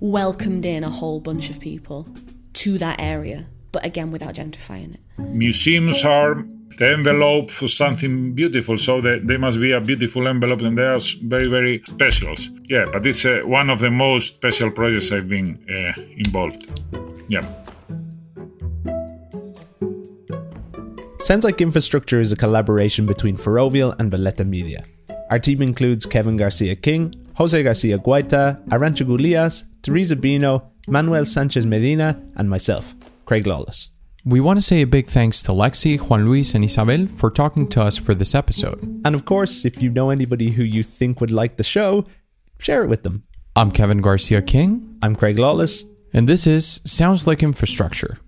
welcomed 0.00 0.66
in 0.66 0.82
a 0.82 0.90
whole 0.90 1.20
bunch 1.20 1.50
of 1.50 1.60
people 1.60 2.08
to 2.54 2.78
that 2.78 3.00
area, 3.00 3.46
but 3.72 3.84
again, 3.86 4.10
without 4.10 4.34
gentrifying 4.34 4.94
it. 4.94 5.00
Museums 5.18 6.04
are 6.04 6.44
the 6.78 6.88
envelope 6.88 7.50
for 7.50 7.68
something 7.68 8.34
beautiful. 8.34 8.76
So 8.76 9.00
they, 9.00 9.20
they 9.20 9.36
must 9.36 9.60
be 9.60 9.70
a 9.72 9.80
beautiful 9.80 10.26
envelope, 10.26 10.62
and 10.62 10.76
they 10.76 10.82
are 10.82 10.98
very, 11.22 11.46
very 11.46 11.82
special. 11.88 12.34
Yeah, 12.64 12.86
but 12.92 13.06
it's 13.06 13.24
uh, 13.24 13.42
one 13.44 13.70
of 13.70 13.78
the 13.78 13.90
most 13.90 14.34
special 14.34 14.70
projects 14.70 15.12
I've 15.12 15.28
been 15.28 15.64
uh, 15.70 16.00
involved. 16.16 16.80
Yeah. 17.28 17.48
Sounds 21.20 21.44
like 21.44 21.60
infrastructure 21.60 22.20
is 22.20 22.32
a 22.32 22.36
collaboration 22.36 23.06
between 23.06 23.36
Ferrovial 23.36 23.94
and 23.98 24.10
Valletta 24.10 24.44
Media. 24.44 24.84
Our 25.34 25.40
team 25.40 25.62
includes 25.62 26.06
Kevin 26.06 26.36
Garcia 26.36 26.76
King, 26.76 27.12
Jose 27.38 27.60
Garcia 27.60 27.98
Guaita, 27.98 28.64
Arantxa 28.68 29.04
Gulias, 29.04 29.64
Teresa 29.82 30.14
Bino, 30.14 30.70
Manuel 30.86 31.26
Sanchez 31.26 31.66
Medina, 31.66 32.22
and 32.36 32.48
myself, 32.48 32.94
Craig 33.24 33.44
Lawless. 33.44 33.88
We 34.24 34.38
want 34.38 34.58
to 34.58 34.62
say 34.62 34.82
a 34.82 34.86
big 34.86 35.08
thanks 35.08 35.42
to 35.42 35.50
Lexi, 35.50 35.98
Juan 35.98 36.24
Luis, 36.24 36.54
and 36.54 36.62
Isabel 36.62 37.08
for 37.08 37.32
talking 37.32 37.68
to 37.70 37.82
us 37.82 37.98
for 37.98 38.14
this 38.14 38.32
episode. 38.32 38.80
And 39.04 39.16
of 39.16 39.24
course, 39.24 39.64
if 39.64 39.82
you 39.82 39.90
know 39.90 40.10
anybody 40.10 40.50
who 40.50 40.62
you 40.62 40.84
think 40.84 41.20
would 41.20 41.32
like 41.32 41.56
the 41.56 41.64
show, 41.64 42.06
share 42.60 42.84
it 42.84 42.88
with 42.88 43.02
them. 43.02 43.24
I'm 43.56 43.72
Kevin 43.72 44.02
Garcia 44.02 44.40
King. 44.40 45.00
I'm 45.02 45.16
Craig 45.16 45.40
Lawless. 45.40 45.84
And 46.12 46.28
this 46.28 46.46
is 46.46 46.80
Sounds 46.84 47.26
Like 47.26 47.42
Infrastructure. 47.42 48.20